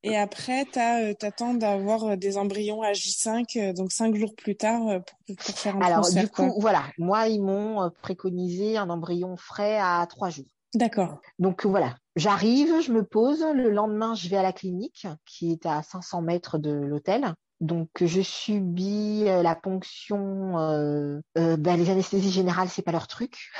[0.04, 4.34] Et après, tu euh, attends d'avoir euh, des embryons à J5, euh, donc cinq jours
[4.36, 4.80] plus tard,
[5.26, 9.78] pour, pour faire un Alors, du coup, voilà, moi, ils m'ont préconisé un embryon frais
[9.78, 10.46] à trois jours.
[10.74, 11.20] D'accord.
[11.38, 13.44] Donc voilà, j'arrive, je me pose.
[13.54, 17.34] Le lendemain, je vais à la clinique qui est à 500 mètres de l'hôtel.
[17.60, 20.58] Donc je subis la ponction.
[20.58, 23.50] Euh, ben, les anesthésies générales, c'est pas leur truc.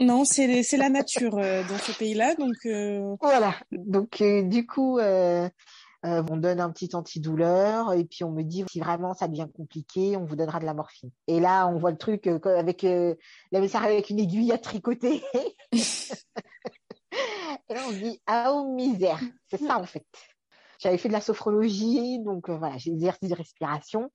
[0.00, 2.34] Non, c'est la nature euh, dans ce pays-là.
[2.66, 3.16] Euh...
[3.20, 3.54] Voilà.
[3.72, 8.80] Donc euh, du coup, on donne un petit antidouleur et puis on me dit si
[8.80, 11.10] vraiment ça devient compliqué, on vous donnera de la morphine.
[11.26, 13.14] Et là, on voit le truc avec la
[13.52, 15.22] avec une aiguille à tricoter.
[15.72, 15.78] et
[17.74, 20.06] là, on dit ah oh misère, c'est ça en fait.
[20.78, 24.10] J'avais fait de la sophrologie, donc voilà, j'ai des exercices de respiration.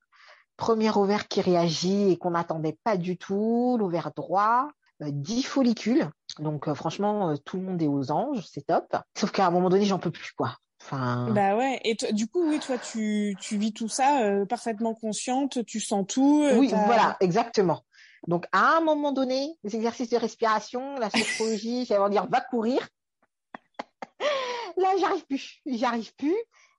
[0.58, 4.70] Premier ovaire qui réagit et qu'on n'attendait pas du tout, l'ovaire droit.
[5.02, 6.10] 10 euh, follicules.
[6.40, 8.96] Donc euh, franchement, euh, tout le monde est aux anges, c'est top.
[9.18, 10.58] Sauf qu'à un moment donné, j'en peux plus quoi.
[10.82, 11.30] Enfin...
[11.32, 11.80] Bah ouais.
[11.84, 16.46] Et du coup, oui, toi, tu, tu vis tout ça parfaitement consciente, tu sens tout.
[16.58, 17.82] oui, voilà, exactement.
[18.28, 22.88] Donc à un moment donné, les exercices de respiration, la sophrologie, j'allais dire va courir.
[24.78, 26.36] Là, j'arrive plus, j'arrive plus.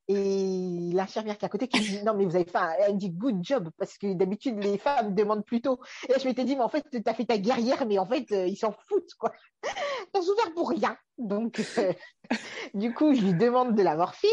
[0.08, 2.96] Et l'infirmière qui est à côté qui dit non mais vous avez fait un, elle
[2.96, 6.54] dit good job parce que d'habitude les femmes demandent plutôt et là, je m'étais dit
[6.54, 9.14] mais en fait tu as fait ta guerrière mais en fait euh, ils s'en foutent
[9.18, 9.32] quoi.
[10.12, 10.96] T'as souffert pour rien.
[11.18, 11.92] Donc euh,
[12.74, 14.30] du coup je lui demande de la morphine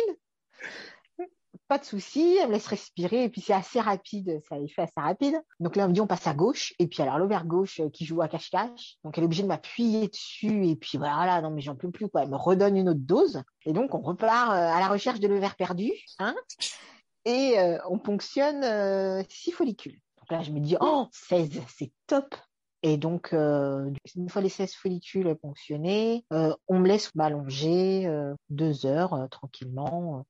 [1.67, 4.83] pas de souci, elle me laisse respirer et puis c'est assez rapide, ça est fait
[4.83, 5.35] assez rapide.
[5.59, 7.89] Donc là on me dit on passe à gauche et puis alors l'ovaire gauche euh,
[7.89, 11.51] qui joue à cache-cache, donc elle est obligée de m'appuyer dessus et puis voilà, non
[11.51, 14.51] mais j'en peux plus quoi, elle me redonne une autre dose et donc on repart
[14.51, 16.35] euh, à la recherche de l'ovaire perdu, hein,
[17.25, 19.99] et euh, on ponctionne six follicules.
[20.19, 22.35] Donc là je me dis oh 16, c'est top.
[22.85, 28.09] Et donc, une fois les 16 follicules ponctionnés, on me laisse m'allonger
[28.49, 30.25] deux heures tranquillement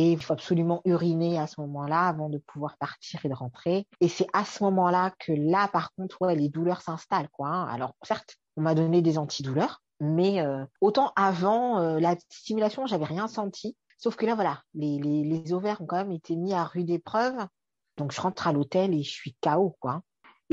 [0.00, 3.86] et il faut absolument uriner à ce moment-là avant de pouvoir partir et de rentrer.
[4.00, 7.28] Et c'est à ce moment-là que là, par contre, les douleurs s'installent.
[7.40, 7.66] Hein.
[7.70, 13.04] Alors, certes, on m'a donné des antidouleurs, mais euh, autant avant euh, la stimulation, j'avais
[13.04, 13.76] rien senti.
[13.98, 17.36] Sauf que là, voilà, les ovaires ont quand même été mis à rude épreuve.
[17.98, 20.00] Donc, je rentre à l'hôtel et je suis KO, quoi.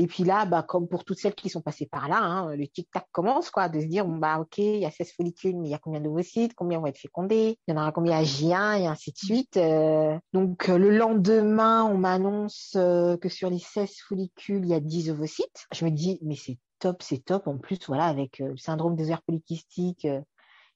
[0.00, 2.68] Et puis là, bah, comme pour toutes celles qui sont passées par là, hein, le
[2.68, 5.70] tic-tac commence, quoi, de se dire, bah, OK, il y a 16 follicules, mais il
[5.72, 8.80] y a combien d'ovocytes, combien vont être fécondés, il y en aura combien à J1
[8.80, 9.56] et ainsi de suite.
[9.56, 10.16] Euh.
[10.32, 14.80] donc, euh, le lendemain, on m'annonce euh, que sur les 16 follicules, il y a
[14.80, 15.66] 10 ovocytes.
[15.74, 17.48] Je me dis, mais c'est top, c'est top.
[17.48, 20.06] En plus, voilà, avec le syndrome des ovaires polykystiques,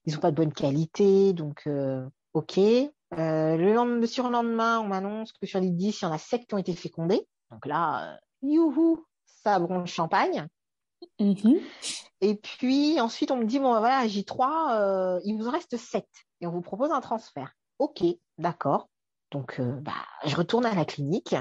[0.05, 1.65] ils sont pas de bonne qualité, donc,
[2.33, 2.57] OK.
[2.57, 6.45] le, lendemain, le surlendemain, on m'annonce que sur les 10, il y en a 7
[6.45, 7.25] qui ont été fécondés.
[7.51, 9.05] Donc là, youhou,
[9.43, 10.47] ça bronche champagne.
[11.19, 11.61] Mm-hmm.
[12.21, 16.05] Et puis ensuite, on me dit, bon, voilà, J3, euh, il vous en reste 7
[16.41, 17.53] et on vous propose un transfert.
[17.79, 18.03] Ok,
[18.37, 18.89] d'accord.
[19.31, 19.91] Donc, euh, bah,
[20.25, 21.35] je retourne à la clinique.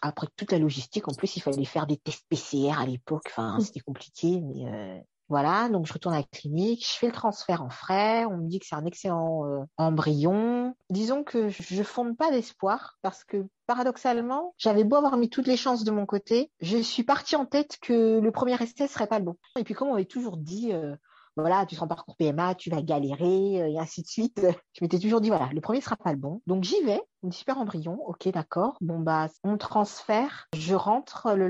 [0.00, 3.26] Après toute la logistique, en plus, il fallait faire des tests PCR à l'époque.
[3.26, 3.60] Enfin, mm.
[3.60, 4.98] c'était compliqué, mais euh,
[5.32, 8.48] voilà, donc je retourne à la clinique, je fais le transfert en frais, on me
[8.48, 10.74] dit que c'est un excellent euh, embryon.
[10.90, 15.56] Disons que je fonde pas d'espoir parce que paradoxalement, j'avais beau avoir mis toutes les
[15.56, 19.20] chances de mon côté, je suis partie en tête que le premier essai serait pas
[19.20, 19.36] le bon.
[19.58, 20.94] Et puis comme on m'avait toujours dit, euh,
[21.38, 24.38] voilà, tu seras en parcours PMA, tu vas galérer, euh, et ainsi de suite.
[24.74, 26.42] Je m'étais toujours dit, voilà, le premier sera pas le bon.
[26.46, 28.76] Donc j'y vais, une super embryon, ok, d'accord.
[28.82, 31.48] Bon, bah, on transfère, je rentre le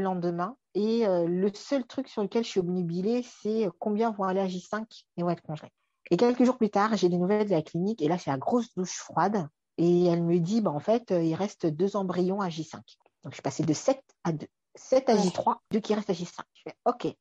[0.00, 4.40] lendemain, et euh, le seul truc sur lequel je suis obnubilée, c'est combien vont aller
[4.40, 4.84] à J5
[5.16, 5.72] et vont être congelés.
[6.10, 8.38] Et quelques jours plus tard, j'ai des nouvelles de la clinique, et là, c'est la
[8.38, 9.48] grosse douche froide.
[9.78, 12.74] Et elle me dit, bah, en fait, euh, il reste deux embryons à J5.
[13.22, 14.46] Donc, je suis passée de 7 à 2.
[14.74, 16.40] 7 à J3, deux qui restent à J5.
[16.54, 17.14] Je fais, OK,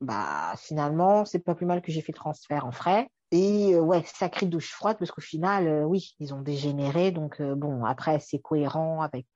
[0.00, 3.80] bah finalement c'est pas plus mal que j'ai fait le transfert en frais et euh,
[3.80, 7.84] ouais sacrée douche froide parce qu'au final euh, oui ils ont dégénéré donc euh, bon
[7.84, 9.26] après c'est cohérent avec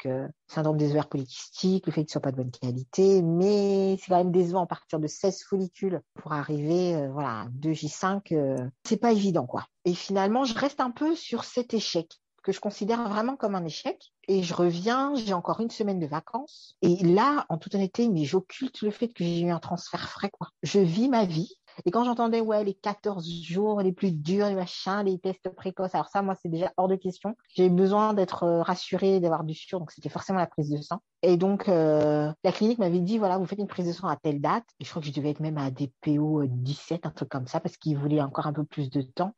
[0.48, 4.18] syndrome des ovaires polykystiques le fait qu'ils soient pas de bonne qualité mais c'est quand
[4.18, 9.66] même décevant à partir de 16 follicules pour arriver voilà 2J5 c'est pas évident quoi
[9.84, 12.08] et finalement je reste un peu sur cet échec
[12.42, 14.12] que je considère vraiment comme un échec.
[14.28, 16.76] Et je reviens, j'ai encore une semaine de vacances.
[16.82, 20.30] Et là, en toute honnêteté, mais j'occulte le fait que j'ai eu un transfert frais,
[20.30, 20.48] quoi.
[20.62, 21.56] Je vis ma vie.
[21.84, 25.94] Et quand j'entendais, ouais, les 14 jours les plus durs, les machins, les tests précoces,
[25.94, 27.36] alors ça, moi, c'est déjà hors de question.
[27.54, 31.00] J'ai besoin d'être euh, rassurée, d'avoir du sûr, donc c'était forcément la prise de sang.
[31.22, 34.16] Et donc, euh, la clinique m'avait dit, voilà, vous faites une prise de sang à
[34.16, 34.64] telle date.
[34.80, 37.76] Je crois que je devais être même à DPO 17, un truc comme ça, parce
[37.76, 39.34] qu'ils voulaient encore un peu plus de temps.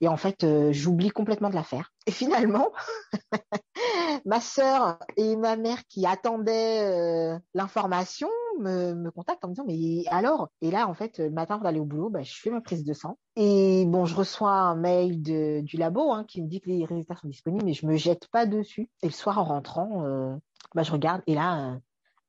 [0.00, 1.92] Et en fait, euh, j'oublie complètement de la faire.
[2.06, 2.72] Et finalement,
[4.24, 8.28] ma sœur et ma mère qui attendaient euh, l'information
[8.58, 10.50] me, me, contactent en me disant mais alors?
[10.60, 12.84] Et là, en fait, le matin pour aller au boulot, bah, je fais ma prise
[12.84, 13.18] de sang.
[13.36, 16.84] Et bon, je reçois un mail de, du labo hein, qui me dit que les
[16.84, 18.88] résultats sont disponibles, mais je me jette pas dessus.
[19.02, 20.34] Et le soir, en rentrant, euh,
[20.74, 21.78] bah, je regarde et là,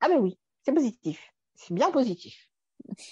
[0.02, 1.34] ah ben oui, c'est positif.
[1.56, 2.50] C'est bien positif.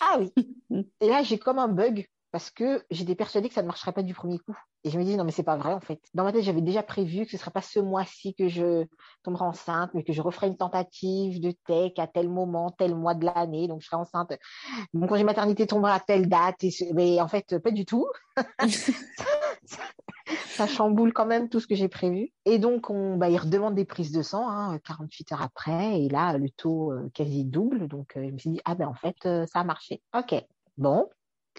[0.02, 0.34] Ah oui.
[1.02, 4.04] et là, j'ai comme un bug parce que j'étais persuadée que ça ne marcherait pas
[4.04, 4.56] du premier coup.
[4.84, 6.00] Et je me dis non mais c'est pas vrai en fait.
[6.14, 8.86] Dans ma tête j'avais déjà prévu que ce serait pas ce mois-ci que je
[9.24, 13.14] tomberai enceinte, mais que je referai une tentative de tech à tel moment, tel mois
[13.14, 14.32] de l'année, donc je serai enceinte.
[14.94, 18.08] Mon congé maternité tombera à telle date, et mais en fait pas du tout.
[20.60, 22.32] ça chamboule quand même tout ce que j'ai prévu.
[22.46, 26.10] Et donc, on, bah, il redemande des prises de sang, hein, 48 heures après, et
[26.10, 27.88] là, le taux euh, quasi double.
[27.88, 30.02] Donc, euh, je me suis dit, ah ben en fait, euh, ça a marché.
[30.18, 30.36] Ok,
[30.78, 31.08] bon,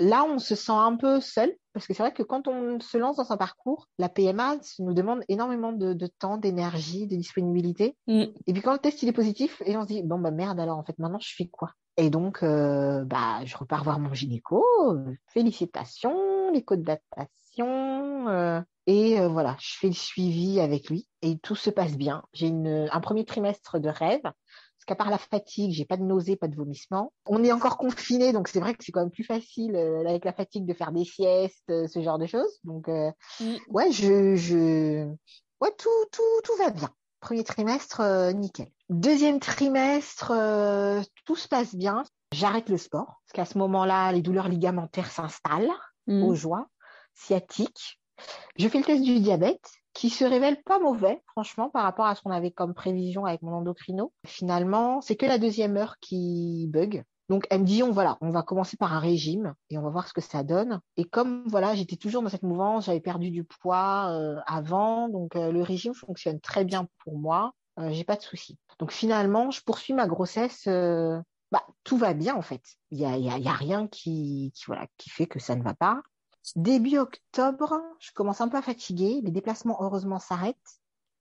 [0.00, 2.98] là, on se sent un peu seul parce que c'est vrai que quand on se
[2.98, 7.96] lance dans un parcours, la PMA nous demande énormément de, temps, d'énergie, de disponibilité.
[8.08, 8.24] Mm.
[8.46, 10.58] Et puis quand le test il est positif, et on se dit bon bah merde
[10.58, 11.70] alors en fait maintenant je fais quoi?
[11.96, 14.64] Et donc euh, bah je repars voir mon gynéco,
[15.28, 18.28] félicitations, les codes datation.
[18.28, 18.60] Euh,
[18.90, 22.24] et euh, voilà, je fais le suivi avec lui et tout se passe bien.
[22.32, 26.34] J'ai un premier trimestre de rêve parce qu'à part la fatigue, j'ai pas de nausées,
[26.34, 27.12] pas de vomissements.
[27.24, 30.24] On est encore confiné, donc c'est vrai que c'est quand même plus facile euh, avec
[30.24, 32.58] la fatigue de faire des siestes, euh, ce genre de choses.
[32.64, 33.58] Donc mm.
[33.68, 35.06] ouais, je, je,
[35.60, 36.90] ouais, tout, tout, tout va bien.
[37.20, 38.02] Premier trimestre,
[38.34, 38.72] nickel.
[38.88, 40.32] Deuxième trimestre,
[41.26, 42.02] tout se passe bien.
[42.32, 45.70] J'arrête le sport parce qu'à ce moment-là, les douleurs ligamentaires s'installent
[46.08, 46.24] mm.
[46.24, 46.66] aux joies
[47.14, 47.99] sciatiques.
[48.56, 52.14] Je fais le test du diabète qui se révèle pas mauvais, franchement, par rapport à
[52.14, 54.12] ce qu'on avait comme prévision avec mon endocrino.
[54.26, 57.04] Finalement, c'est que la deuxième heure qui bug.
[57.30, 59.90] Donc elle me dit on voilà, on va commencer par un régime et on va
[59.90, 60.80] voir ce que ça donne.
[60.96, 65.36] Et comme voilà, j'étais toujours dans cette mouvance, j'avais perdu du poids euh, avant, donc
[65.36, 67.52] euh, le régime fonctionne très bien pour moi.
[67.78, 68.58] Euh, j'ai pas de soucis.
[68.80, 70.66] Donc finalement, je poursuis ma grossesse.
[70.66, 72.62] bah tout va bien en fait.
[72.90, 76.02] Il y a, rien qui voilà qui fait que ça ne va pas.
[76.56, 79.20] Début octobre, je commence un peu à fatiguer.
[79.22, 80.56] Les déplacements heureusement s'arrêtent.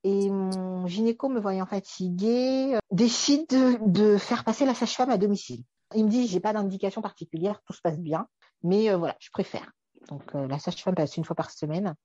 [0.04, 5.64] Et mon gynéco me voyant fatiguée décide de, faire passer la sage-femme à domicile.
[5.96, 8.28] Il me dit, j'ai pas d'indication particulière, tout se passe bien,
[8.64, 9.72] mais euh, voilà, je préfère.
[10.08, 11.96] Donc euh, la sage-femme passe une fois par semaine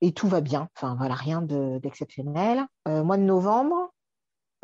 [0.00, 0.68] et tout va bien.
[0.76, 2.66] Enfin voilà, rien d'exceptionnel.
[2.88, 3.92] Euh, mois de novembre,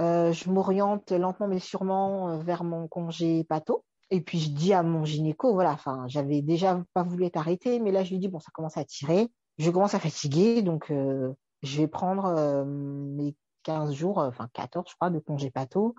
[0.01, 3.85] je m'oriente lentement mais sûrement vers mon congé pato.
[4.11, 7.81] Et puis je dis à mon gynéco, voilà, enfin j'avais déjà pas voulu être arrêtée,
[7.81, 10.91] mais là je lui dis bon, ça commence à tirer, je commence à fatiguer, donc
[10.91, 13.35] je vais prendre mes
[13.65, 15.97] 15 jours, euh, enfin 14 je crois, de congé pato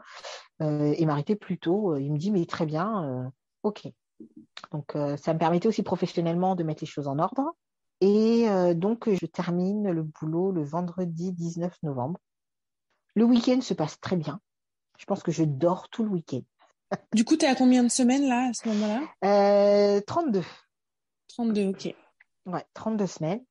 [0.61, 1.97] euh, et m'arrêter plus tôt.
[1.97, 3.29] Il me dit mais très bien, euh,
[3.63, 3.89] ok.
[4.71, 7.53] Donc ça me permettait aussi professionnellement de mettre les choses en ordre.
[7.99, 12.17] Et donc je termine le boulot le vendredi 19 novembre.
[13.13, 14.39] Le week-end se passe très bien.
[14.97, 16.43] Je pense que je dors tout le week-end.
[17.13, 20.01] Du coup, tu es à combien de semaines là, à ce moment-là?
[20.01, 20.43] 32.
[21.29, 21.95] 32, ok.
[22.45, 23.43] Ouais, 32 semaines.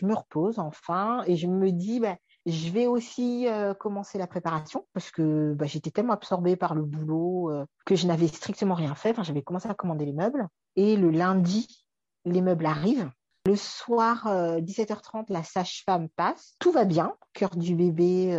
[0.00, 2.16] Je me repose enfin et je me dis, bah,
[2.46, 6.82] je vais aussi euh, commencer la préparation parce que bah, j'étais tellement absorbée par le
[6.82, 9.10] boulot euh, que je n'avais strictement rien fait.
[9.10, 11.86] Enfin, j'avais commencé à commander les meubles et le lundi,
[12.24, 13.10] les meubles arrivent.
[13.46, 16.54] Le soir, 17h30, euh, la sage-femme passe.
[16.58, 17.14] Tout va bien.
[17.34, 18.34] Cœur du bébé,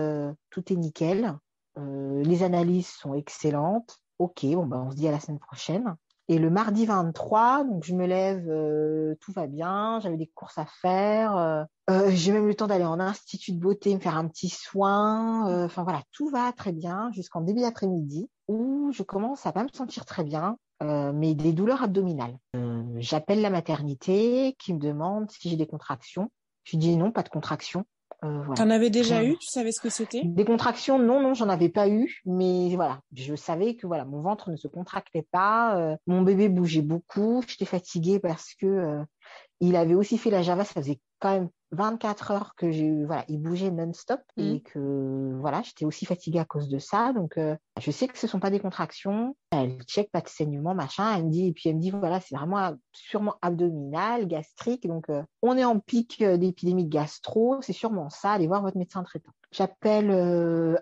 [0.50, 1.38] tout est nickel.
[1.78, 4.00] les analyses sont excellentes.
[4.20, 5.96] Ok, bon, bah, on se dit à la semaine prochaine.
[6.28, 10.58] Et le mardi 23, donc je me lève, euh, tout va bien, j'avais des courses
[10.58, 14.18] à faire, euh, euh, j'ai même le temps d'aller en institut de beauté, me faire
[14.18, 15.66] un petit soin.
[15.66, 19.70] Enfin voilà, tout va très bien jusqu'en début d'après-midi où je commence à pas me
[19.72, 22.38] sentir très bien, mais des douleurs abdominales.
[22.96, 26.32] J'appelle la maternité qui me demande si j'ai des contractions.
[26.64, 27.86] Je dis non, pas de contractions.
[28.26, 29.38] Euh, T'en avais déjà eu?
[29.38, 30.22] Tu savais ce que c'était?
[30.24, 34.22] Des contractions, non, non, j'en avais pas eu, mais voilà, je savais que voilà, mon
[34.22, 39.04] ventre ne se contractait pas, euh, mon bébé bougeait beaucoup, j'étais fatiguée parce que euh,
[39.60, 43.06] il avait aussi fait la Java, ça faisait quand même 24 heures que j'ai eu,
[43.06, 44.42] voilà, il bougeait non-stop mmh.
[44.42, 47.14] et que voilà, j'étais aussi fatiguée à cause de ça.
[47.14, 47.38] Donc,
[47.80, 49.36] je sais que ce sont pas des contractions.
[49.52, 51.16] Elle check pas de saignement, machin.
[51.16, 54.88] Elle me dit, et puis elle me dit, voilà, c'est vraiment sûrement abdominal, gastrique.
[54.88, 57.58] Donc, euh, on est en pic euh, d'épidémie gastro.
[57.62, 58.32] C'est sûrement ça.
[58.32, 59.32] Allez voir votre médecin traitant.
[59.52, 60.12] J'appelle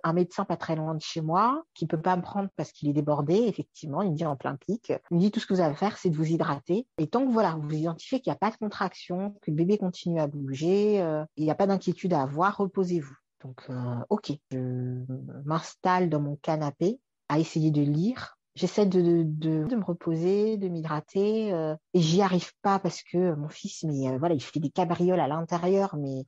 [0.03, 2.89] un médecin pas très loin de chez moi qui peut pas me prendre parce qu'il
[2.89, 3.35] est débordé.
[3.35, 4.91] Effectivement, il me dit en plein pic.
[5.11, 6.87] Il me dit tout ce que vous avez à faire, c'est de vous hydrater.
[6.97, 9.77] Et tant que voilà, vous identifiez qu'il n'y a pas de contraction, que le bébé
[9.77, 13.15] continue à bouger, euh, il n'y a pas d'inquiétude à avoir, reposez-vous.
[13.43, 15.03] Donc, euh, ok, je
[15.45, 18.37] m'installe dans mon canapé à essayer de lire.
[18.55, 23.33] J'essaie de, de, de, me reposer, de m'hydrater, euh, et j'y arrive pas parce que
[23.33, 26.25] mon fils, mais voilà, il fait des cabrioles à l'intérieur, mais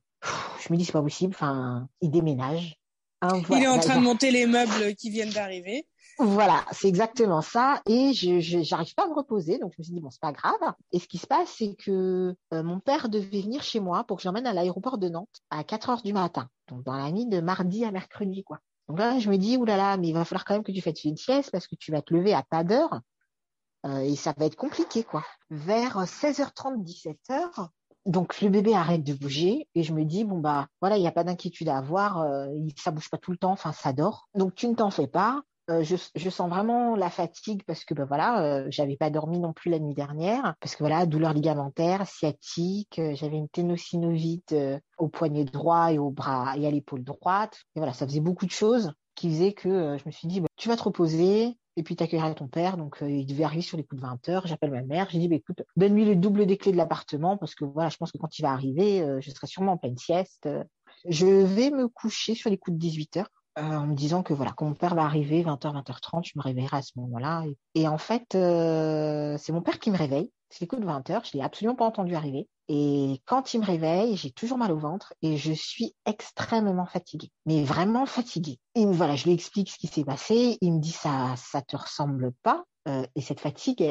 [0.60, 1.32] je me dis c'est pas possible.
[1.34, 2.76] Enfin, il déménage.
[3.22, 5.86] Hein, il est en train de monter les meubles qui viennent d'arriver.
[6.18, 7.82] Voilà, c'est exactement ça.
[7.86, 10.32] Et je j'arrive pas à me reposer, donc je me suis dit bon c'est pas
[10.32, 10.72] grave.
[10.92, 14.16] Et ce qui se passe, c'est que euh, mon père devait venir chez moi pour
[14.16, 17.26] que j'emmène à l'aéroport de Nantes à 4 heures du matin, donc dans la nuit
[17.26, 18.60] de mardi à mercredi quoi.
[18.88, 21.04] Donc là je me dis oulala, mais il va falloir quand même que tu fasses
[21.04, 23.00] une sieste parce que tu vas te lever à pas d'heure
[23.84, 25.22] euh, et ça va être compliqué quoi.
[25.50, 27.68] Vers 16h30, 17h,
[28.06, 31.08] donc le bébé arrête de bouger et je me dis bon bah voilà il n'y
[31.08, 32.48] a pas d'inquiétude à avoir, euh,
[32.78, 34.28] ça bouge pas tout le temps, enfin ça dort.
[34.34, 35.42] Donc tu ne t'en fais pas.
[35.68, 39.52] Euh, je, sens vraiment la fatigue parce que ben voilà, euh, j'avais pas dormi non
[39.52, 44.54] plus la nuit dernière parce que voilà, douleur ligamentaire, sciatique, euh, j'avais une ténosynovite
[44.98, 47.62] au poignet droit et au bras et à l'épaule droite.
[47.74, 50.48] Et voilà, ça faisait beaucoup de choses qui faisaient que je me suis dit bah,
[50.56, 52.76] tu vas te reposer et puis t'accueilleras ton père.
[52.76, 54.46] Donc il devait arriver sur les coups de 20 heures.
[54.46, 57.56] J'appelle ma mère, j'ai dit bah, écoute, donne-lui le double des clés de l'appartement parce
[57.56, 60.48] que voilà, je pense que quand il va arriver, je serai sûrement en pleine sieste.
[61.08, 64.34] Je vais me coucher sur les coups de 18 heures euh, en me disant que
[64.34, 67.44] voilà, quand mon père va arriver, 20h, 20h30, je me réveillerai à ce moment-là.
[67.74, 70.30] Et, en fait, euh, c'est mon père qui me réveille.
[70.50, 72.48] C'est coups de 20h, je l'ai absolument pas entendu arriver.
[72.68, 77.32] Et quand il me réveille, j'ai toujours mal au ventre et je suis extrêmement fatiguée,
[77.46, 78.58] mais vraiment fatiguée.
[78.74, 80.58] Et voilà, je lui explique ce qui s'est passé.
[80.60, 82.64] Il me dit ça, ça te ressemble pas.
[82.88, 83.84] Euh, et cette fatigue,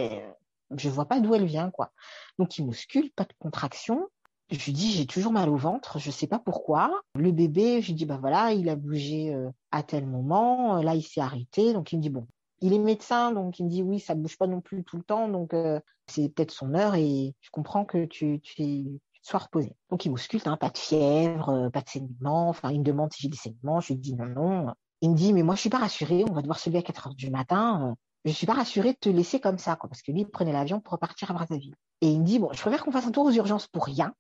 [0.76, 1.92] je vois pas d'où elle vient, quoi.
[2.40, 4.08] Donc il muscule, pas de contraction.
[4.52, 7.02] Je lui dis, j'ai toujours mal au ventre, je sais pas pourquoi.
[7.16, 10.84] Le bébé, je lui dis, bah voilà, il a bougé euh, à tel moment, euh,
[10.84, 11.74] là il s'est arrêté.
[11.74, 12.28] Donc il me dit, bon,
[12.62, 15.04] il est médecin, donc il me dit, oui, ça bouge pas non plus tout le
[15.04, 19.76] temps, donc euh, c'est peut-être son heure et je comprends que tu, tu, sois reposé.
[19.90, 22.50] Donc il m'ausculte, hein, pas de fièvre, pas de saignement.
[22.50, 23.80] Enfin, il me demande si j'ai des saignements.
[23.80, 24.74] Je lui dis non, non.
[25.02, 26.24] Il me dit, mais moi, je suis pas rassurée.
[26.30, 28.98] On va devoir se lever à 4 heures du matin je suis pas rassurée de
[28.98, 31.76] te laisser comme ça, quoi, parce que lui, il prenait l'avion pour repartir à Brazzaville.
[32.02, 34.14] Et il me dit, bon, je préfère qu'on fasse un tour aux urgences pour rien.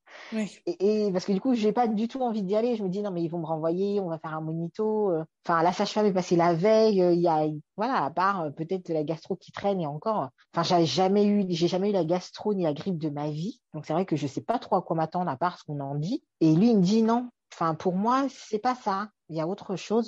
[0.65, 2.75] Et, parce que du coup, j'ai pas du tout envie d'y aller.
[2.75, 5.11] Je me dis, non, mais ils vont me renvoyer, on va faire un monito.
[5.11, 5.25] Euh.
[5.45, 7.01] Enfin, la sage-femme est passée la veille.
[7.01, 7.45] Euh, il y a,
[7.75, 10.29] voilà, à part euh, peut-être la gastro qui traîne et encore.
[10.53, 13.59] Enfin, j'avais jamais eu, j'ai jamais eu la gastro ni la grippe de ma vie.
[13.73, 15.81] Donc, c'est vrai que je sais pas trop à quoi m'attendre à part ce qu'on
[15.81, 16.23] en dit.
[16.39, 17.29] Et lui, il me dit, non.
[17.53, 19.09] Enfin, pour moi, c'est pas ça.
[19.29, 20.07] Il y a autre chose.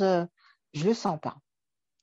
[0.74, 1.36] je le sens pas.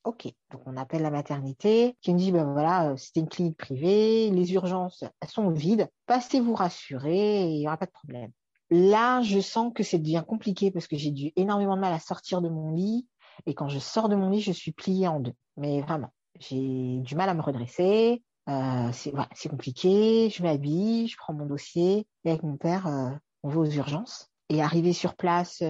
[0.05, 3.57] Ok, donc on appelle la maternité qui me dit, ben voilà, euh, c'était une clinique
[3.57, 8.31] privée, les urgences, elles sont vides, passez-vous rassurer, il n'y aura pas de problème.
[8.69, 11.99] Là, je sens que c'est devient compliqué parce que j'ai dû énormément de mal à
[11.99, 13.07] sortir de mon lit.
[13.47, 15.33] Et quand je sors de mon lit, je suis pliée en deux.
[15.57, 18.23] Mais vraiment, j'ai du mal à me redresser.
[18.47, 20.29] Euh, c'est compliqué.
[20.29, 22.07] Je m'habille, je prends mon dossier.
[22.23, 23.09] Et avec mon père, euh,
[23.43, 24.31] on va aux urgences.
[24.49, 25.61] Et arrivé sur place,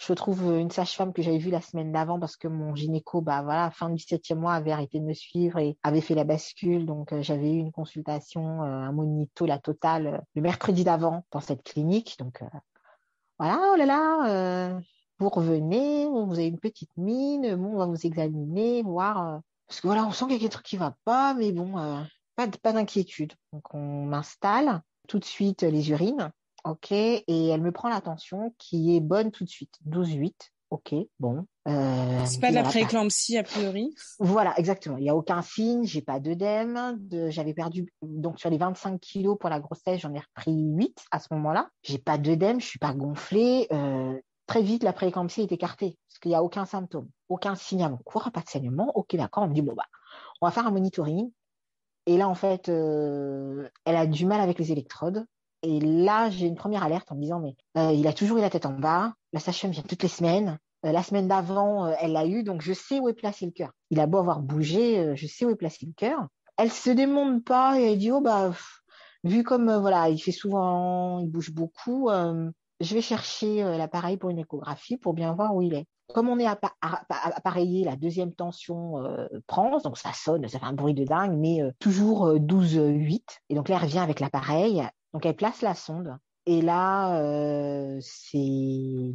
[0.00, 3.42] je retrouve une sage-femme que j'avais vue la semaine d'avant parce que mon gynéco, bah
[3.42, 6.86] voilà, fin du septième mois, avait arrêté de me suivre et avait fait la bascule.
[6.86, 11.26] Donc euh, j'avais eu une consultation, euh, un monito, la totale, euh, le mercredi d'avant
[11.30, 12.16] dans cette clinique.
[12.18, 12.42] Donc
[13.38, 14.80] voilà, oh là là,
[15.18, 19.40] vous revenez, vous avez une petite mine, on va vous examiner, voir.
[19.66, 21.74] parce que voilà, on sent qu'il y a quelque chose qui va pas, mais bon,
[22.36, 23.34] pas d'inquiétude.
[23.52, 26.32] Donc on m'installe tout de suite les urines.
[26.64, 29.78] Ok, et elle me prend l'attention qui est bonne tout de suite.
[29.88, 30.34] 12-8,
[30.70, 31.46] ok, bon.
[31.68, 34.96] Euh, c'est pas de la prééclampsie a priori Voilà, exactement.
[34.96, 36.96] Il n'y a aucun signe, j'ai pas d'œdème.
[36.98, 41.04] De, J'avais perdu, donc sur les 25 kilos pour la grossesse, j'en ai repris 8
[41.10, 41.68] à ce moment-là.
[41.82, 43.66] J'ai pas d'œdème, je suis pas gonflée.
[43.72, 47.84] Euh, très vite, la prééclampsie est écartée parce qu'il n'y a aucun symptôme, aucun signe
[47.84, 48.90] avant cours, pas de saignement.
[48.96, 49.86] Ok, d'accord, on me dit, bon, bah,
[50.40, 51.30] on va faire un monitoring.
[52.06, 55.26] Et là, en fait, euh, elle a du mal avec les électrodes.
[55.62, 58.40] Et là, j'ai une première alerte en me disant, mais euh, il a toujours eu
[58.40, 61.92] la tête en bas, la sage-femme vient toutes les semaines, euh, la semaine d'avant, euh,
[62.00, 63.70] elle l'a eu, donc je sais où est placé le cœur.
[63.90, 66.26] Il a beau avoir bougé, je sais où est placé le cœur.
[66.56, 68.52] Elle se démonte pas et elle dit, oh bah,
[69.24, 74.38] vu comme voilà, il fait souvent, il bouge beaucoup, je vais chercher l'appareil pour une
[74.38, 75.86] échographie pour bien voir où il est.
[76.14, 78.94] Comme on est appareillé, la deuxième tension
[79.46, 83.22] prend, donc ça sonne, ça fait un bruit de dingue, mais toujours 12-8.
[83.48, 84.82] Et donc là, elle revient avec l'appareil,
[85.12, 89.12] donc elle place la sonde et là euh, c'est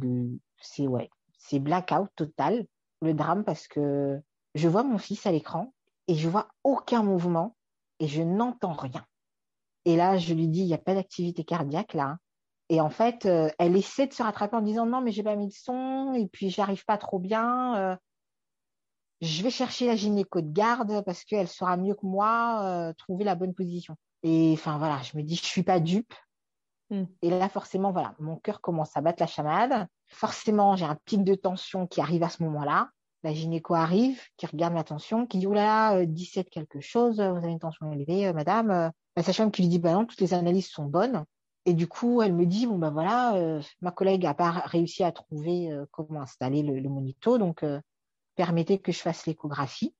[0.86, 2.66] ouais c'est blackout total
[3.02, 4.20] le drame parce que
[4.54, 5.72] je vois mon fils à l'écran
[6.08, 7.56] et je vois aucun mouvement
[7.98, 9.04] et je n'entends rien.
[9.84, 12.16] Et là je lui dis il n'y a pas d'activité cardiaque là.
[12.68, 15.36] Et en fait euh, elle essaie de se rattraper en disant non mais j'ai pas
[15.36, 17.76] mis de son et puis j'arrive pas trop bien.
[17.76, 17.96] Euh,
[19.20, 23.34] je vais chercher la gynéco de garde parce qu'elle saura mieux que moi trouver la
[23.34, 23.96] bonne position.
[24.28, 26.12] Et enfin voilà, je me dis, je suis pas dupe.
[26.90, 27.04] Hmm.
[27.22, 29.86] Et là, forcément, voilà, mon cœur commence à battre la chamade.
[30.08, 32.90] Forcément, j'ai un pic de tension qui arrive à ce moment-là.
[33.22, 37.36] La gynéco arrive, qui regarde ma tension, qui dit, oulala, là, 17 quelque chose, vous
[37.36, 38.70] avez une tension élevée, euh, madame.
[38.72, 41.24] Euh, la sage-femme qui lui dit, bah non, toutes les analyses sont bonnes.
[41.64, 45.04] Et du coup, elle me dit, bon, ben voilà, euh, ma collègue n'a pas réussi
[45.04, 47.64] à trouver comment installer le, le monito, donc
[48.34, 49.94] permettez que je fasse l'échographie.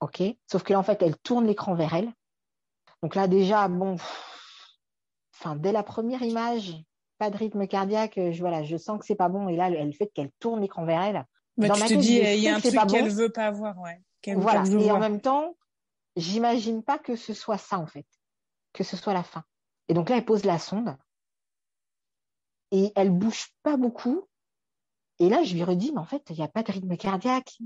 [0.00, 2.12] OK Sauf que là, en fait, elle tourne l'écran vers elle.
[3.04, 3.96] Donc là, déjà, bon,
[5.34, 6.74] enfin, dès la première image,
[7.18, 9.46] pas de rythme cardiaque, je, voilà, je sens que c'est pas bon.
[9.50, 11.26] Et là, elle fait qu'elle tourne l'écran vers elle.
[11.58, 14.00] Mais tu te dis, il y a un truc qu'elle veut pas voir, ouais.
[14.36, 14.64] Voilà.
[14.66, 15.54] et en même temps,
[16.16, 18.06] j'imagine pas que ce soit ça, en fait.
[18.72, 19.44] Que ce soit la fin.
[19.88, 20.96] Et donc là, elle pose la sonde.
[22.70, 24.26] Et elle bouge pas beaucoup.
[25.18, 27.58] Et là, je lui redis, mais en fait, il n'y a pas de rythme cardiaque.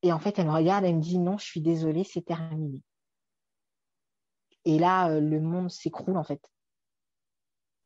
[0.00, 2.80] Et en fait, elle me regarde, elle me dit, non, je suis désolée, c'est terminé.
[4.64, 6.40] Et là, euh, le monde s'écroule en fait.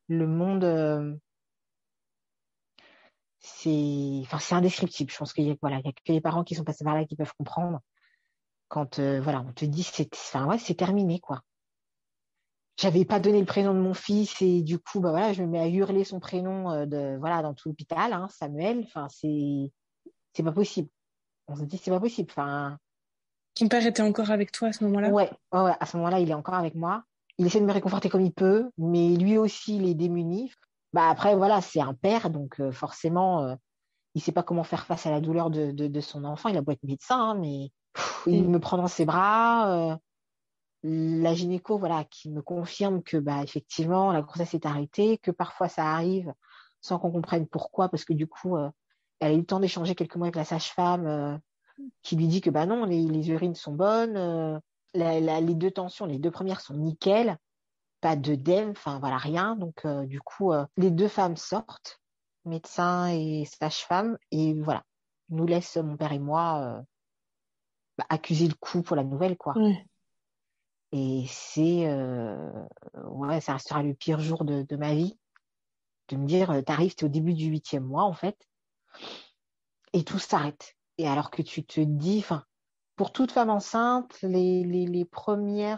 [0.09, 1.15] Le monde, euh,
[3.41, 5.11] c'est, enfin, c'est indescriptible.
[5.11, 6.85] Je pense qu'il y a, voilà, il y a que les parents qui sont passés
[6.85, 7.81] par là qui peuvent comprendre.
[8.69, 11.43] Quand, euh, voilà, on te dit, c'est, enfin, c'est terminé, quoi.
[12.81, 15.49] J'avais pas donné le prénom de mon fils et du coup, bah voilà, je me
[15.49, 18.85] mets à hurler son prénom de, voilà, dans tout l'hôpital, hein, Samuel.
[18.85, 19.73] Enfin, c'est,
[20.33, 20.89] c'est pas possible.
[21.49, 22.31] On se dit, c'est pas possible.
[22.31, 22.79] Enfin,
[23.55, 25.09] ton père était encore avec toi à ce moment-là?
[25.11, 27.03] Ouais, ouais, à ce moment-là, il est encore avec moi.
[27.39, 30.51] Il essaie de me réconforter comme il peut, mais lui aussi, il est démuni.
[30.93, 33.55] Bah après, voilà, c'est un père, donc euh, forcément, euh,
[34.15, 36.49] il sait pas comment faire face à la douleur de, de, son enfant.
[36.49, 37.71] Il a beau être médecin, hein, mais
[38.27, 38.51] il mm.
[38.51, 39.91] me prend dans ses bras.
[39.93, 39.97] Euh,
[40.83, 45.69] la gynéco, voilà, qui me confirme que, bah, effectivement, la grossesse est arrêtée, que parfois
[45.69, 46.33] ça arrive
[46.81, 48.57] sans qu'on comprenne pourquoi, parce que du coup,
[49.19, 51.41] elle a eu le temps d'échanger quelques mois avec la sage-femme
[52.03, 54.59] qui lui dit que bah non, les, urines sont bonnes, euh,
[54.95, 57.37] les deux tensions, les deux premières sont nickel.
[58.01, 59.57] pas d'œdème, enfin voilà, rien.
[59.57, 62.01] Donc du coup, les deux femmes sortent,
[62.45, 64.83] médecin et sage-femme, et voilà,
[65.29, 66.83] nous laisse mon père et moi
[67.97, 69.55] bah, accuser le coup pour la nouvelle, quoi.
[70.93, 71.87] Et c'est,
[73.05, 75.19] ouais, ça restera le pire jour de, de ma vie,
[76.09, 78.39] de me dire, t'arrives, t'es au début du huitième mois en fait,
[79.93, 80.78] et tout s'arrête.
[80.99, 82.45] Et alors que tu te dis, enfin,
[82.97, 84.29] pour toute femme enceinte, euh,
[84.75, 85.77] les premiers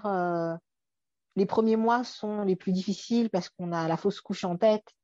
[1.76, 4.94] mois sont les plus difficiles parce qu'on a la fausse couche en tête.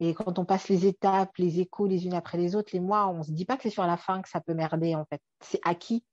[0.00, 3.08] Et quand on passe les étapes, les échos les unes après les autres, les mois,
[3.08, 5.22] on se dit pas que c'est sur la fin que ça peut merder en fait.
[5.40, 6.04] C'est acquis.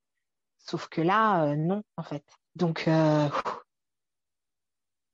[0.59, 2.23] Sauf que là, euh, non en fait.
[2.55, 3.27] Donc, euh,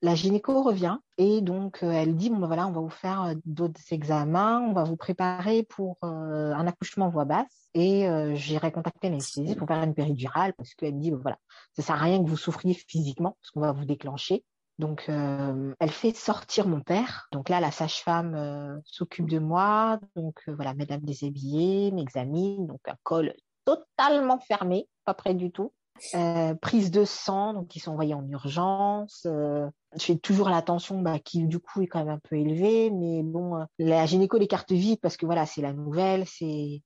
[0.01, 3.23] la gynéco revient et donc euh, elle dit bon ben voilà on va vous faire
[3.23, 8.71] euh, d'autres examens, on va vous préparer pour euh, un accouchement voix basse et j'irai
[8.71, 11.37] contacter l'anesthésiste pour faire une péridurale parce qu'elle dit ben voilà
[11.73, 14.43] ça sert à rien que vous souffriez physiquement parce qu'on va vous déclencher.
[14.79, 17.27] Donc elle fait sortir mon père.
[17.31, 19.99] Donc là la sage-femme s'occupe de moi.
[20.15, 23.35] Donc voilà mesdames déshabillées, m'examine donc un col
[23.65, 25.71] totalement fermé, pas près du tout.
[26.15, 29.23] Euh, prise de sang, donc ils sont envoyés en urgence.
[29.25, 32.89] Euh, je fais toujours l'attention bah, qui du coup est quand même un peu élevée,
[32.91, 36.81] mais bon, euh, la gynéco les cartes vite parce que voilà, c'est la nouvelle, c'est,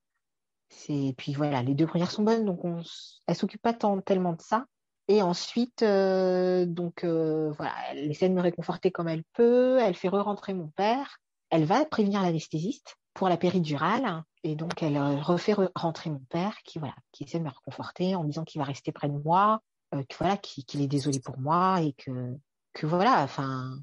[0.69, 2.81] c'est, puis voilà, les deux premières sont bonnes, donc on,
[3.27, 4.65] elle s'occupe pas tant, tellement de ça.
[5.09, 10.53] Et ensuite, donc voilà, elle essaie de me réconforter comme elle peut, elle fait re-rentrer
[10.53, 11.17] mon père,
[11.49, 14.23] elle va prévenir l'anesthésiste pour la péridurale.
[14.43, 18.15] Et donc, elle euh, refait rentrer mon père, qui voilà, qui essaie de me réconforter
[18.15, 19.61] en disant qu'il va rester près de moi,
[19.93, 22.35] euh, voilà, qu'il est désolé pour moi et que
[22.73, 23.77] que voilà, enfin,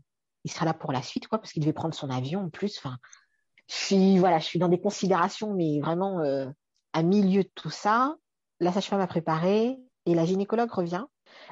[0.44, 2.78] il sera là pour la suite, quoi, parce qu'il devait prendre son avion en plus.
[2.78, 2.98] Enfin,
[3.68, 6.48] je suis voilà, je suis dans des considérations, mais vraiment euh,
[6.92, 8.16] à milieu de tout ça.
[8.58, 11.04] La sage-femme a préparé et la gynécologue revient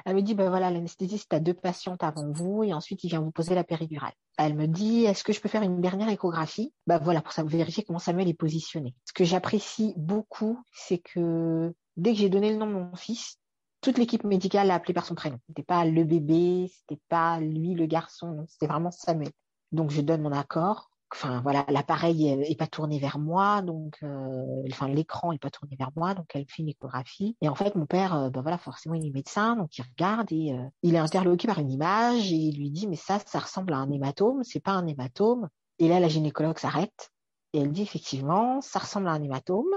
[0.05, 3.21] elle me dit, ben voilà, l'anesthésiste a deux patientes avant vous et ensuite il vient
[3.21, 4.13] vous poser la péridurale.
[4.37, 6.73] Elle me dit, est-ce que je peux faire une dernière échographie?
[6.87, 8.95] Ben voilà, pour ça, vérifier comment Samuel est positionné.
[9.05, 13.37] Ce que j'apprécie beaucoup, c'est que dès que j'ai donné le nom de mon fils,
[13.81, 15.39] toute l'équipe médicale l'a appelé par son prénom.
[15.47, 19.31] C'était pas le bébé, c'était pas lui le garçon, c'était vraiment Samuel.
[19.71, 24.63] Donc je donne mon accord enfin voilà, l'appareil est, pas tourné vers moi, donc euh,
[24.71, 27.35] enfin l'écran est pas tourné vers moi, donc elle fait une échographie.
[27.41, 30.31] Et en fait, mon père, euh, ben voilà, forcément il est médecin, donc il regarde
[30.31, 33.39] et euh, il est interloqué par une image et il lui dit mais ça, ça
[33.39, 35.49] ressemble à un hématome, c'est pas un hématome.
[35.79, 37.11] Et là, la gynécologue s'arrête
[37.53, 39.73] et elle dit effectivement, ça ressemble à un hématome.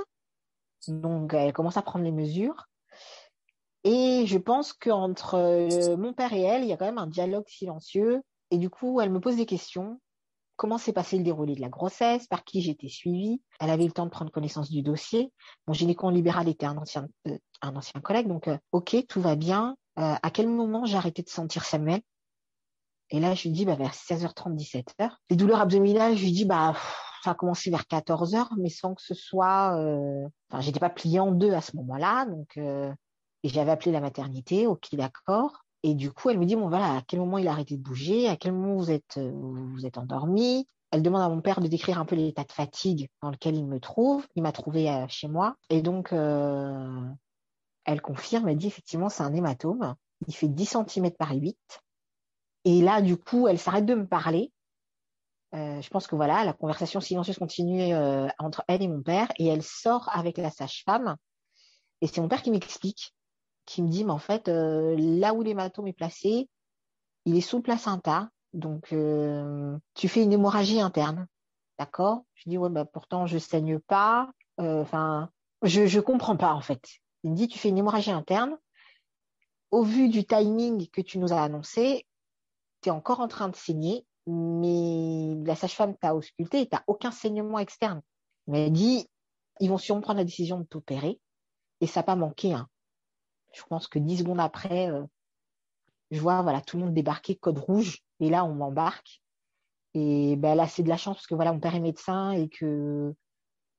[0.88, 2.66] Donc elle commence à prendre les mesures.
[3.84, 7.48] Et je pense qu'entre mon père et elle, il y a quand même un dialogue
[7.48, 8.22] silencieux.
[8.50, 9.98] Et du coup, elle me pose des questions
[10.56, 13.42] comment s'est passé le déroulé de la grossesse, par qui j'étais suivie.
[13.60, 15.32] Elle avait eu le temps de prendre connaissance du dossier.
[15.66, 19.76] Mon gynéco libéral était un ancien, euh, collègue, donc euh, ok, tout va bien.
[19.98, 22.00] Euh, à quel moment j'ai arrêté de sentir Samuel?
[23.10, 25.10] Et là, je lui dis bah, vers 16h30, 17h.
[25.30, 26.74] Les douleurs abdominales, je lui dis bah
[27.22, 29.76] ça a commencé vers 14h, mais sans que ce soit.
[30.50, 34.66] Enfin, j'étais pas pliée en deux à ce moment-là, donc et j'avais appelé la maternité.
[34.66, 35.62] Ok, d'accord.
[35.82, 37.82] Et du coup, elle me dit, bon voilà, à quel moment il a arrêté de
[37.82, 40.66] bouger, à quel moment vous êtes, euh, vous êtes endormi?
[40.92, 43.66] Elle demande à mon père de décrire un peu l'état de fatigue dans lequel il
[43.66, 44.26] me trouve.
[44.36, 45.56] Il m'a trouvé euh, chez moi.
[45.70, 47.08] Et donc, euh,
[47.84, 49.94] elle confirme, elle dit effectivement, c'est un hématome.
[50.28, 51.58] Il fait 10 cm par 8.
[52.64, 54.52] Et là, du coup, elle s'arrête de me parler.
[55.52, 57.92] je pense que voilà, la conversation silencieuse continue
[58.38, 59.26] entre elle et mon père.
[59.38, 61.16] Et elle sort avec la sage-femme.
[62.02, 63.12] Et c'est mon père qui m'explique
[63.66, 66.48] qui me dit, mais en fait, euh, là où l'hématome est placé,
[67.24, 71.26] il est sous placenta, donc euh, tu fais une hémorragie interne,
[71.78, 72.24] d'accord?
[72.34, 75.30] Je dis, ouais, bah, pourtant je saigne pas, euh, enfin,
[75.62, 76.82] je je comprends pas en fait.
[77.24, 78.58] Il me dit, tu fais une hémorragie interne.
[79.70, 82.06] Au vu du timing que tu nous as annoncé,
[82.82, 87.10] tu es encore en train de saigner, mais la sage-femme t'a ausculté et t'as aucun
[87.10, 88.02] saignement externe.
[88.48, 89.08] Mais elle dit,
[89.60, 91.20] ils vont sûrement prendre la décision de t'opérer
[91.80, 92.52] et ça n'a pas manqué.
[92.52, 92.68] Hein
[93.52, 95.04] je pense que dix secondes après, euh,
[96.10, 99.22] je vois voilà tout le monde débarquer code rouge et là on m'embarque
[99.94, 102.48] et ben là c'est de la chance parce que voilà mon père est médecin et
[102.48, 103.14] que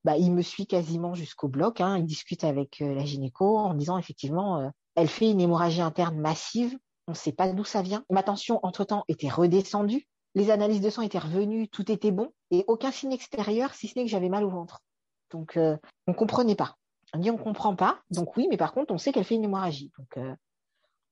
[0.03, 1.80] bah, il me suit quasiment jusqu'au bloc.
[1.80, 5.82] Hein, il discute avec euh, la gynéco en disant effectivement euh, elle fait une hémorragie
[5.82, 6.78] interne massive.
[7.07, 8.03] On ne sait pas d'où ça vient.
[8.09, 10.07] Ma tension entre temps était redescendue.
[10.36, 13.97] Les analyses de sang étaient revenues, tout était bon et aucun signe extérieur si ce
[13.97, 14.82] n'est que j'avais mal au ventre.
[15.30, 15.59] Donc
[16.07, 16.76] on comprenait pas.
[17.14, 19.43] On dit on comprend pas, donc oui, mais par contre on sait qu'elle fait une
[19.43, 19.91] hémorragie.
[19.97, 20.36] Donc euh,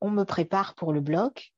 [0.02, 1.54] on me prépare pour le bloc,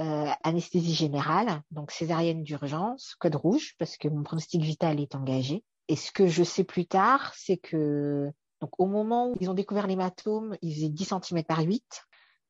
[0.00, 5.64] euh, anesthésie générale, donc césarienne d'urgence, code rouge parce que mon pronostic vital est engagé.
[5.88, 8.30] Et ce que je sais plus tard, c'est que
[8.60, 11.84] donc au moment où ils ont découvert l'hématome, il faisait 10 cm par 8.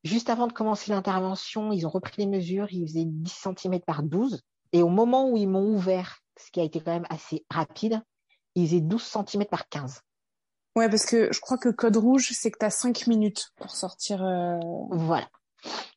[0.04, 4.02] Juste avant de commencer l'intervention, ils ont repris les mesures, ils faisaient 10 cm par
[4.02, 4.42] 12.
[4.72, 8.02] Et au moment où ils m'ont ouvert, ce qui a été quand même assez rapide,
[8.54, 10.02] ils faisaient 12 cm par 15.
[10.74, 13.70] Ouais, parce que je crois que code rouge, c'est que tu as 5 minutes pour
[13.70, 14.24] sortir.
[14.24, 14.58] Euh...
[14.90, 15.28] Voilà.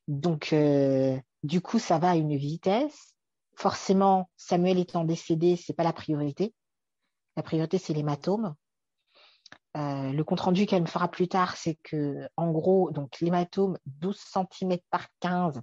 [0.07, 3.13] Donc, euh, du coup, ça va à une vitesse.
[3.55, 6.53] Forcément, Samuel étant décédé, c'est pas la priorité.
[7.37, 8.53] La priorité, c'est l'hématome.
[9.77, 13.77] Euh, le compte rendu qu'elle me fera plus tard, c'est que, en gros, donc l'hématome
[13.85, 15.61] 12 cm par 15.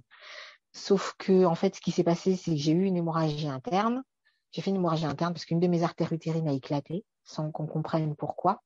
[0.71, 4.03] Sauf que, en fait, ce qui s'est passé, c'est que j'ai eu une hémorragie interne.
[4.51, 7.67] J'ai fait une hémorragie interne parce qu'une de mes artères utérines a éclaté, sans qu'on
[7.67, 8.61] comprenne pourquoi.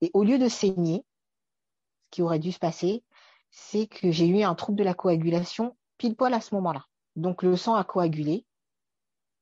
[0.00, 1.04] Et au lieu de saigner,
[2.04, 3.04] ce qui aurait dû se passer,
[3.50, 6.84] c'est que j'ai eu un trouble de la coagulation pile poil à ce moment-là.
[7.16, 8.44] Donc le sang a coagulé,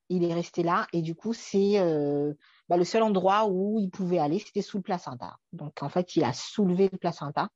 [0.09, 2.33] il est resté là et du coup c'est euh,
[2.69, 5.37] bah, le seul endroit où il pouvait aller, c'était sous le placenta.
[5.53, 7.49] Donc en fait, il a soulevé le placenta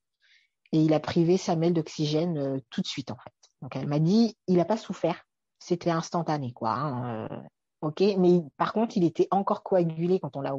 [0.72, 3.32] et il a privé Samuel d'oxygène euh, tout de suite en fait.
[3.62, 5.24] Donc elle m'a dit, il n'a pas souffert,
[5.58, 6.70] c'était instantané quoi.
[6.70, 7.42] Hein, euh,
[7.82, 10.54] ok, mais par contre, il était encore coagulé quand on l'a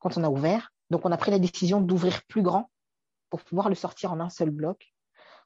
[0.00, 0.70] quand on a ouvert.
[0.92, 2.70] Donc on a pris la décision d'ouvrir plus grand
[3.30, 4.92] pour pouvoir le sortir en un seul bloc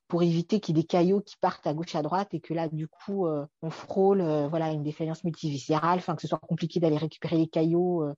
[0.08, 2.52] pour éviter qu'il y ait des caillots qui partent à gauche à droite et que
[2.52, 6.38] là, du coup, euh, on frôle euh, voilà, une défaillance multiviscérale, enfin que ce soit
[6.38, 8.02] compliqué d'aller récupérer les caillots.
[8.02, 8.14] Euh.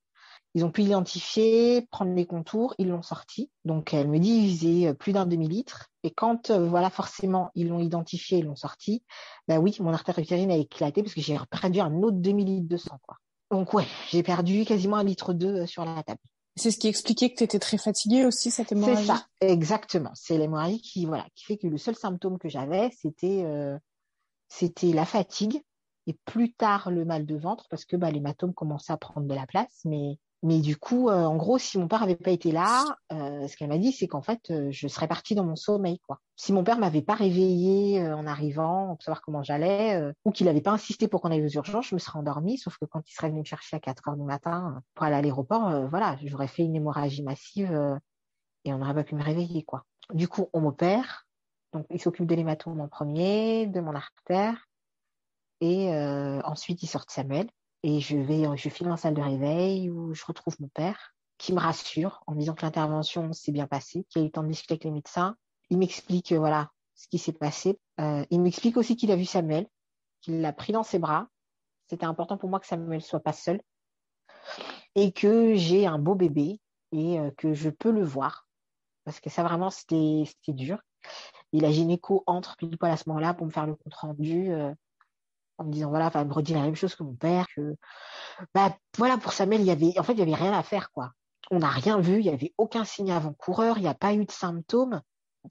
[0.54, 3.50] Ils ont pu identifier, prendre les contours, ils l'ont sorti.
[3.66, 5.88] Donc elle me dit, il faisait plus d'un demi-litre.
[6.02, 9.02] Et quand, voilà, forcément, ils l'ont identifié, ils l'ont sorti,
[9.48, 12.76] ben oui, mon artère utérine a éclaté parce que j'ai perdu un autre demi-litre de
[12.78, 12.98] sang.
[13.02, 13.18] Quoi.
[13.50, 16.20] Donc ouais, j'ai perdu quasiment un litre d'eau sur la table.
[16.58, 19.00] C'est ce qui expliquait que tu étais très fatiguée aussi, cette hémorragie.
[19.02, 20.10] C'est ça, exactement.
[20.14, 23.78] C'est l'hémorragie qui, voilà, qui fait que le seul symptôme que j'avais, c'était, euh,
[24.48, 25.62] c'était la fatigue
[26.06, 29.34] et plus tard le mal de ventre parce que bah, l'hématome commençait à prendre de
[29.34, 29.80] la place.
[29.84, 33.48] Mais mais du coup, euh, en gros, si mon père avait pas été là, euh,
[33.48, 36.20] ce qu'elle m'a dit, c'est qu'en fait, euh, je serais partie dans mon sommeil, quoi.
[36.36, 40.60] Si mon père m'avait pas réveillée en arrivant pour savoir comment j'allais, ou qu'il n'avait
[40.60, 42.58] pas insisté pour qu'on aille aux urgences, je me serais endormie.
[42.58, 45.16] Sauf que quand il serait venu me chercher à 4 heures du matin pour aller
[45.16, 47.98] à l'aéroport, voilà, j'aurais fait une hémorragie massive
[48.64, 49.84] et on n'aurait pas pu me réveiller, quoi.
[50.14, 51.26] Du coup, on m'opère.
[51.72, 54.68] Donc, il s'occupe de l'hématome en premier, de mon artère,
[55.60, 55.90] et
[56.44, 57.48] ensuite il sort Samuel.
[57.82, 61.52] Et je vais, je file en salle de réveil où je retrouve mon père qui
[61.52, 64.42] me rassure en me disant que l'intervention s'est bien passée, qu'il a eu le temps
[64.42, 65.36] de discuter avec les médecins.
[65.70, 67.78] Il m'explique euh, voilà ce qui s'est passé.
[68.00, 69.68] Euh, il m'explique aussi qu'il a vu Samuel,
[70.20, 71.28] qu'il l'a pris dans ses bras.
[71.88, 73.60] C'était important pour moi que Samuel soit pas seul
[74.96, 76.60] et que j'ai un beau bébé
[76.90, 78.48] et euh, que je peux le voir
[79.04, 80.80] parce que ça vraiment c'était dur.
[81.52, 84.52] Et la gynéco entre pile poil à ce moment-là pour me faire le compte rendu.
[84.52, 84.74] Euh,
[85.58, 87.46] en me disant voilà, enfin, me redit la même chose que mon père.
[87.54, 87.76] Que,
[88.54, 90.90] bah, voilà, pour Samuel, il y avait, en fait, il y avait rien à faire,
[90.92, 91.12] quoi.
[91.50, 94.24] On n'a rien vu, il y avait aucun signe avant-coureur, il n'y a pas eu
[94.24, 95.00] de symptômes.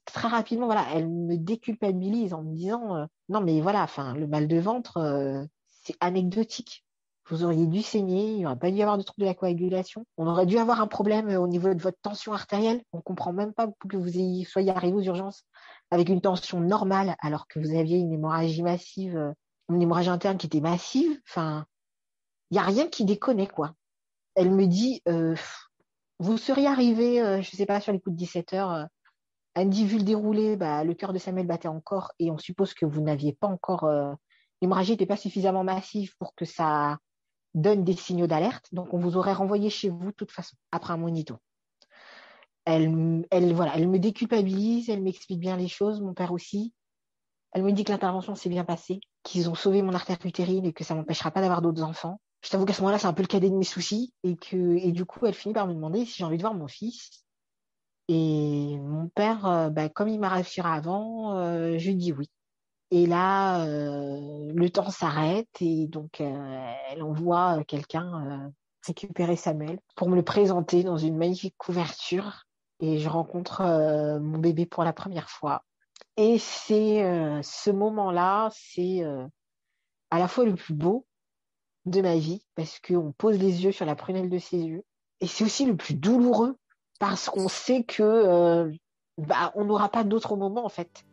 [0.05, 4.27] Très rapidement, voilà, elle me déculpabilise en me disant euh, non, mais voilà, enfin, le
[4.27, 5.43] mal de ventre, euh,
[5.83, 6.85] c'est anecdotique.
[7.29, 9.33] Vous auriez dû saigner, il n'y aurait pas dû y avoir de trouble de la
[9.33, 10.05] coagulation.
[10.17, 12.83] On aurait dû avoir un problème euh, au niveau de votre tension artérielle.
[12.93, 15.45] On comprend même pas que vous ayez, soyez arrivé aux urgences
[15.89, 19.33] avec une tension normale alors que vous aviez une hémorragie massive
[19.69, 21.19] une hémorragie interne qui était massive.
[21.27, 21.65] Enfin,
[22.49, 23.73] il n'y a rien qui déconne, quoi.
[24.35, 25.35] Elle me dit, euh,
[26.19, 28.71] vous seriez arrivé, euh, je ne sais pas, sur les coups de 17 heures.
[28.71, 28.85] Euh,
[29.55, 32.73] elle me vu le déroulé, bah, le cœur de Samuel battait encore et on suppose
[32.73, 33.89] que vous n'aviez pas encore.
[34.61, 36.99] L'hémorragie n'était pas suffisamment massive pour que ça
[37.55, 38.67] donne des signaux d'alerte.
[38.71, 41.37] Donc, on vous aurait renvoyé chez vous de toute façon, après un monito.
[42.65, 46.71] Elle, elle, voilà, elle me déculpabilise, elle m'explique bien les choses, mon père aussi.
[47.57, 50.73] Elle me dit que l'intervention s'est bien passée, qu'ils ont sauvé mon artère utérine et
[50.73, 52.21] que ça m'empêchera pas d'avoir d'autres enfants.
[52.43, 54.75] Je t'avoue qu'à ce moment-là, c'est un peu le cadet de mes soucis et que
[54.77, 57.25] et du coup, elle finit par me demander si j'ai envie de voir mon fils.
[58.09, 62.29] Et mon père, euh, bah, comme il m'a rassuré avant, euh, je lui dis oui.
[62.91, 68.51] Et là, euh, le temps s'arrête et donc elle envoie quelqu'un
[68.85, 72.43] récupérer Samuel pour me le présenter dans une magnifique couverture.
[72.81, 73.63] Et je rencontre
[74.21, 75.63] mon bébé pour la première fois.
[76.17, 79.25] Et c'est euh, ce moment-là, c'est euh,
[80.09, 81.05] à la fois le plus beau
[81.85, 84.83] de ma vie parce qu'on pose les yeux sur la prunelle de ses yeux,
[85.21, 86.57] et c'est aussi le plus douloureux
[86.99, 88.71] parce qu'on sait que euh,
[89.19, 91.05] bah, on n'aura pas d'autre moment en fait.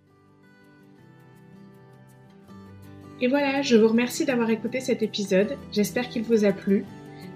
[3.21, 5.57] Et voilà, je vous remercie d'avoir écouté cet épisode.
[5.71, 6.85] J'espère qu'il vous a plu.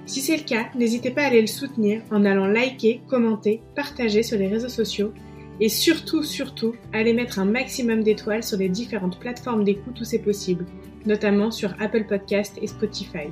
[0.07, 4.23] Si c'est le cas, n'hésitez pas à aller le soutenir en allant liker, commenter, partager
[4.23, 5.13] sur les réseaux sociaux
[5.61, 10.19] et surtout, surtout, allez mettre un maximum d'étoiles sur les différentes plateformes d'écoute où c'est
[10.19, 10.67] possible,
[11.07, 13.29] notamment sur Apple Podcast et Spotify.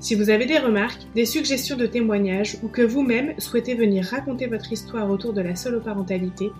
[0.00, 4.48] Si vous avez des remarques, des suggestions de témoignages ou que vous-même souhaitez venir raconter
[4.48, 6.50] votre histoire autour de la soloparentalité,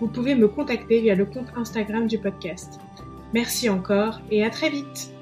[0.00, 2.80] vous pouvez me contacter via le compte Instagram du podcast.
[3.34, 5.12] Merci encore et à très vite